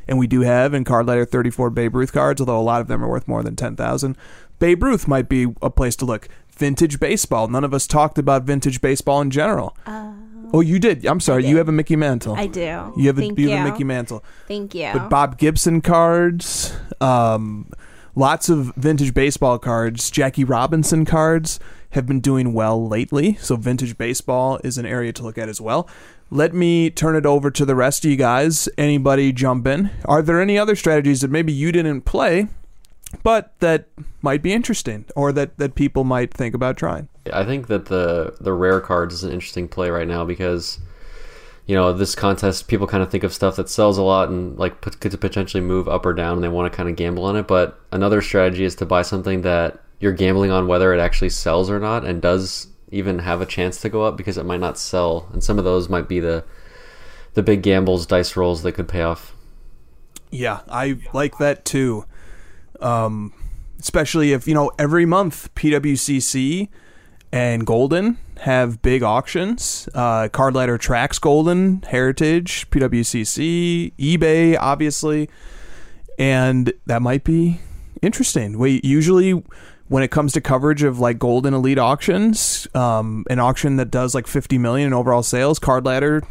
and 0.07 0.19
we 0.19 0.27
do 0.27 0.41
have 0.41 0.73
in 0.73 0.83
Card 0.83 1.07
Ladder 1.07 1.25
34 1.25 1.69
Babe 1.69 1.95
Ruth 1.95 2.11
cards, 2.11 2.41
although 2.41 2.59
a 2.59 2.61
lot 2.61 2.81
of 2.81 2.87
them 2.87 3.03
are 3.03 3.07
worth 3.07 3.27
more 3.27 3.43
than 3.43 3.55
10,000. 3.55 4.17
Babe 4.59 4.83
Ruth 4.83 5.07
might 5.07 5.29
be 5.29 5.47
a 5.61 5.69
place 5.69 5.95
to 5.97 6.05
look. 6.05 6.27
vintage 6.51 6.99
baseball. 6.99 7.47
None 7.47 7.63
of 7.63 7.73
us 7.73 7.87
talked 7.87 8.17
about 8.17 8.43
vintage 8.43 8.81
baseball 8.81 9.21
in 9.21 9.31
general. 9.31 9.75
oh, 9.87 10.61
you 10.61 10.79
did. 10.79 11.05
I'm 11.05 11.19
sorry. 11.19 11.47
You 11.47 11.57
have 11.57 11.69
a 11.69 11.71
Mickey 11.71 11.95
Mantle. 11.95 12.35
I 12.35 12.47
do. 12.47 12.93
You 12.97 13.07
have 13.07 13.17
a, 13.17 13.21
Thank 13.21 13.39
you 13.39 13.49
have 13.49 13.59
you. 13.59 13.67
a 13.67 13.71
Mickey 13.71 13.83
Mantle. 13.83 14.23
Thank 14.47 14.75
you. 14.75 14.89
But 14.93 15.09
Bob 15.09 15.37
Gibson 15.37 15.81
cards, 15.81 16.75
um, 16.99 17.71
lots 18.13 18.49
of 18.49 18.75
vintage 18.75 19.13
baseball 19.13 19.57
cards, 19.59 20.11
Jackie 20.11 20.43
Robinson 20.43 21.05
cards 21.05 21.59
have 21.91 22.05
been 22.05 22.19
doing 22.19 22.53
well 22.53 22.87
lately. 22.87 23.35
So 23.35 23.55
vintage 23.55 23.97
baseball 23.97 24.59
is 24.63 24.77
an 24.77 24.85
area 24.85 25.13
to 25.13 25.23
look 25.23 25.37
at 25.37 25.49
as 25.49 25.61
well. 25.61 25.87
Let 26.29 26.53
me 26.53 26.89
turn 26.89 27.15
it 27.15 27.25
over 27.25 27.51
to 27.51 27.65
the 27.65 27.75
rest 27.75 28.05
of 28.05 28.11
you 28.11 28.17
guys. 28.17 28.69
Anybody 28.77 29.33
jump 29.33 29.67
in? 29.67 29.91
Are 30.05 30.21
there 30.21 30.41
any 30.41 30.57
other 30.57 30.75
strategies 30.75 31.21
that 31.21 31.29
maybe 31.29 31.51
you 31.51 31.71
didn't 31.71 32.01
play, 32.01 32.47
but 33.21 33.53
that 33.59 33.87
might 34.21 34.41
be 34.41 34.53
interesting 34.53 35.05
or 35.15 35.33
that, 35.33 35.57
that 35.57 35.75
people 35.75 36.05
might 36.05 36.33
think 36.33 36.55
about 36.55 36.77
trying? 36.77 37.09
I 37.31 37.43
think 37.43 37.67
that 37.67 37.85
the 37.85 38.35
the 38.39 38.53
rare 38.53 38.79
cards 38.79 39.13
is 39.13 39.23
an 39.23 39.31
interesting 39.31 39.67
play 39.67 39.89
right 39.89 40.07
now 40.07 40.25
because 40.25 40.79
you 41.67 41.75
know 41.75 41.93
this 41.93 42.15
contest 42.15 42.67
people 42.67 42.87
kind 42.87 43.03
of 43.03 43.11
think 43.11 43.23
of 43.23 43.33
stuff 43.33 43.57
that 43.57 43.69
sells 43.69 43.97
a 43.97 44.01
lot 44.01 44.29
and 44.29 44.57
like 44.57 44.81
could 44.81 45.21
potentially 45.21 45.61
move 45.61 45.87
up 45.87 46.05
or 46.05 46.13
down 46.13 46.33
and 46.35 46.43
they 46.43 46.47
want 46.47 46.71
to 46.71 46.75
kind 46.75 46.89
of 46.89 46.95
gamble 46.95 47.25
on 47.25 47.35
it. 47.35 47.47
But 47.47 47.79
another 47.91 48.21
strategy 48.21 48.63
is 48.63 48.75
to 48.75 48.85
buy 48.85 49.03
something 49.03 49.41
that 49.41 49.79
you're 50.01 50.11
gambling 50.11 50.51
on 50.51 50.67
whether 50.67 50.93
it 50.93 50.99
actually 50.99 51.29
sells 51.29 51.69
or 51.69 51.79
not 51.79 52.03
and 52.03 52.21
does 52.21 52.67
even 52.89 53.19
have 53.19 53.39
a 53.39 53.45
chance 53.45 53.79
to 53.81 53.87
go 53.89 54.03
up 54.03 54.17
because 54.17 54.37
it 54.37 54.45
might 54.45 54.59
not 54.59 54.77
sell. 54.77 55.29
And 55.31 55.43
some 55.43 55.57
of 55.57 55.63
those 55.63 55.87
might 55.87 56.09
be 56.09 56.19
the 56.19 56.43
the 57.33 57.43
big 57.43 57.61
gambles, 57.61 58.05
dice 58.05 58.35
rolls 58.35 58.63
that 58.63 58.73
could 58.73 58.89
pay 58.89 59.03
off. 59.03 59.33
Yeah, 60.31 60.61
I 60.69 60.99
like 61.13 61.37
that 61.37 61.63
too. 61.63 62.05
Um, 62.81 63.31
especially 63.79 64.33
if 64.33 64.47
you 64.47 64.53
know 64.53 64.71
every 64.77 65.05
month 65.05 65.53
PWCC 65.55 66.67
and 67.31 67.65
Goldin 67.65 68.17
have 68.39 68.81
big 68.81 69.03
auctions. 69.03 69.87
Uh, 69.93 70.27
Card 70.29 70.55
Ladder 70.55 70.77
tracks 70.77 71.19
Goldin, 71.19 71.85
Heritage, 71.85 72.69
PWCC, 72.71 73.93
eBay, 73.97 74.57
obviously, 74.59 75.29
and 76.17 76.73
that 76.87 77.03
might 77.03 77.23
be 77.23 77.61
interesting. 78.01 78.57
We 78.57 78.81
usually. 78.83 79.43
When 79.91 80.03
it 80.03 80.09
comes 80.09 80.31
to 80.31 80.39
coverage 80.39 80.83
of 80.83 80.99
like 80.99 81.19
Goldin 81.19 81.51
Elite 81.51 81.77
auctions, 81.77 82.65
um, 82.73 83.25
an 83.29 83.39
auction 83.39 83.75
that 83.75 83.91
does 83.91 84.15
like 84.15 84.25
50 84.25 84.57
million 84.57 84.87
in 84.87 84.93
overall 84.93 85.21
sales, 85.21 85.59
Card 85.59 85.85
Ladder 85.85 86.23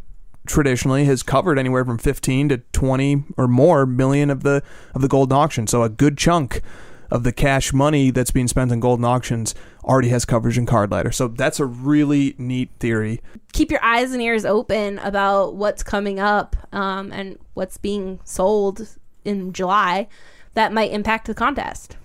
traditionally 0.47 1.05
has 1.05 1.23
covered 1.23 1.59
anywhere 1.59 1.85
from 1.85 1.99
15 1.99 2.49
to 2.49 2.57
20 2.57 3.25
or 3.37 3.47
more 3.47 3.85
million 3.85 4.31
of 4.31 4.45
the 4.45 4.63
of 4.95 5.03
the 5.03 5.09
Goldin 5.09 5.35
auction. 5.35 5.67
So 5.67 5.83
a 5.83 5.91
good 5.91 6.17
chunk 6.17 6.63
of 7.11 7.23
the 7.23 7.33
cash 7.33 7.75
money 7.75 8.11
that's 8.11 8.31
being 8.31 8.49
spent 8.49 8.73
on 8.73 8.81
Goldin 8.81 9.05
auctions 9.05 9.55
already 9.85 10.09
has 10.09 10.25
coverage 10.25 10.57
in 10.57 10.65
card 10.65 10.91
ladder. 10.91 11.13
So 11.13 11.29
that's 11.29 11.61
a 11.61 11.67
really 11.67 12.35
neat 12.39 12.71
theory. 12.79 13.21
Keep 13.53 13.73
your 13.73 13.85
eyes 13.85 14.13
and 14.13 14.23
ears 14.23 14.47
open 14.47 14.99
about 15.01 15.55
what's 15.55 15.83
coming 15.83 16.19
up 16.19 16.57
um, 16.73 17.13
and 17.13 17.39
what's 17.53 17.77
being 17.77 18.21
sold 18.25 18.97
in 19.23 19.53
July 19.53 20.09
that 20.55 20.73
might 20.73 20.93
impact 20.93 21.27
the 21.27 21.35
contest. 21.35 21.99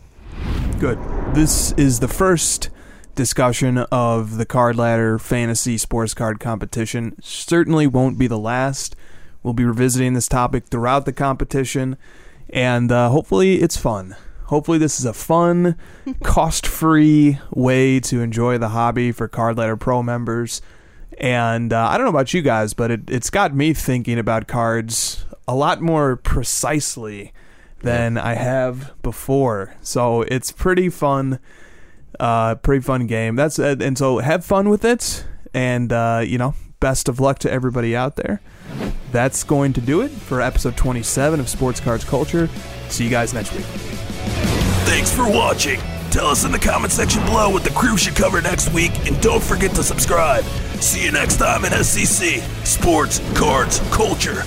Good. 0.79 0.99
This 1.33 1.71
is 1.73 2.01
the 2.01 2.07
first 2.09 2.69
discussion 3.15 3.77
of 3.77 4.35
the 4.35 4.45
card 4.45 4.75
ladder 4.75 5.17
fantasy 5.17 5.77
sports 5.77 6.13
card 6.13 6.41
competition. 6.41 7.15
Certainly 7.21 7.87
won't 7.87 8.19
be 8.19 8.27
the 8.27 8.37
last. 8.37 8.93
We'll 9.41 9.53
be 9.53 9.63
revisiting 9.63 10.15
this 10.15 10.27
topic 10.27 10.65
throughout 10.65 11.05
the 11.05 11.13
competition, 11.13 11.97
and 12.49 12.91
uh, 12.91 13.09
hopefully 13.09 13.61
it's 13.61 13.77
fun. 13.77 14.17
Hopefully, 14.45 14.77
this 14.77 14.99
is 14.99 15.05
a 15.05 15.13
fun, 15.13 15.77
cost 16.23 16.67
free 16.67 17.39
way 17.51 18.01
to 18.01 18.21
enjoy 18.21 18.57
the 18.57 18.69
hobby 18.69 19.13
for 19.13 19.29
Card 19.29 19.57
Ladder 19.57 19.77
Pro 19.77 20.03
members. 20.03 20.61
And 21.17 21.71
uh, 21.71 21.87
I 21.87 21.97
don't 21.97 22.05
know 22.05 22.09
about 22.09 22.33
you 22.33 22.41
guys, 22.41 22.73
but 22.73 22.91
it, 22.91 23.01
it's 23.07 23.29
got 23.29 23.55
me 23.55 23.73
thinking 23.73 24.19
about 24.19 24.47
cards 24.47 25.25
a 25.47 25.55
lot 25.55 25.81
more 25.81 26.17
precisely 26.17 27.31
than 27.81 28.17
I 28.17 28.33
have 28.33 28.93
before. 29.01 29.75
So 29.81 30.21
it's 30.23 30.51
pretty 30.51 30.89
fun, 30.89 31.39
uh, 32.19 32.55
pretty 32.55 32.81
fun 32.81 33.07
game. 33.07 33.35
That's 33.35 33.59
uh, 33.59 33.75
and 33.79 33.97
so 33.97 34.19
have 34.19 34.43
fun 34.43 34.69
with 34.69 34.85
it, 34.85 35.25
and 35.53 35.91
uh, 35.93 36.23
you 36.25 36.37
know, 36.37 36.55
best 36.79 37.09
of 37.09 37.19
luck 37.19 37.39
to 37.39 37.51
everybody 37.51 37.95
out 37.95 38.15
there. 38.15 38.41
That's 39.11 39.43
going 39.43 39.73
to 39.73 39.81
do 39.81 40.01
it 40.01 40.09
for 40.09 40.41
episode 40.41 40.75
27 40.75 41.39
of 41.39 41.47
Sports 41.47 41.79
Cards 41.79 42.03
Culture. 42.03 42.49
See 42.89 43.03
you 43.03 43.09
guys 43.09 43.33
next 43.33 43.53
week. 43.53 43.65
Thanks 44.85 45.11
for 45.11 45.29
watching. 45.29 45.79
Tell 46.11 46.27
us 46.27 46.45
in 46.45 46.51
the 46.51 46.59
comment 46.59 46.93
section 46.93 47.23
below 47.25 47.49
what 47.49 47.63
the 47.63 47.71
crew 47.71 47.97
should 47.97 48.15
cover 48.15 48.41
next 48.41 48.71
week, 48.73 48.91
and 49.05 49.21
don't 49.21 49.43
forget 49.43 49.71
to 49.75 49.83
subscribe. 49.83 50.43
See 50.79 51.03
you 51.03 51.11
next 51.11 51.37
time 51.37 51.65
in 51.65 51.71
SCC 51.71 52.39
Sports 52.65 53.19
Cards 53.37 53.79
Culture. 53.91 54.43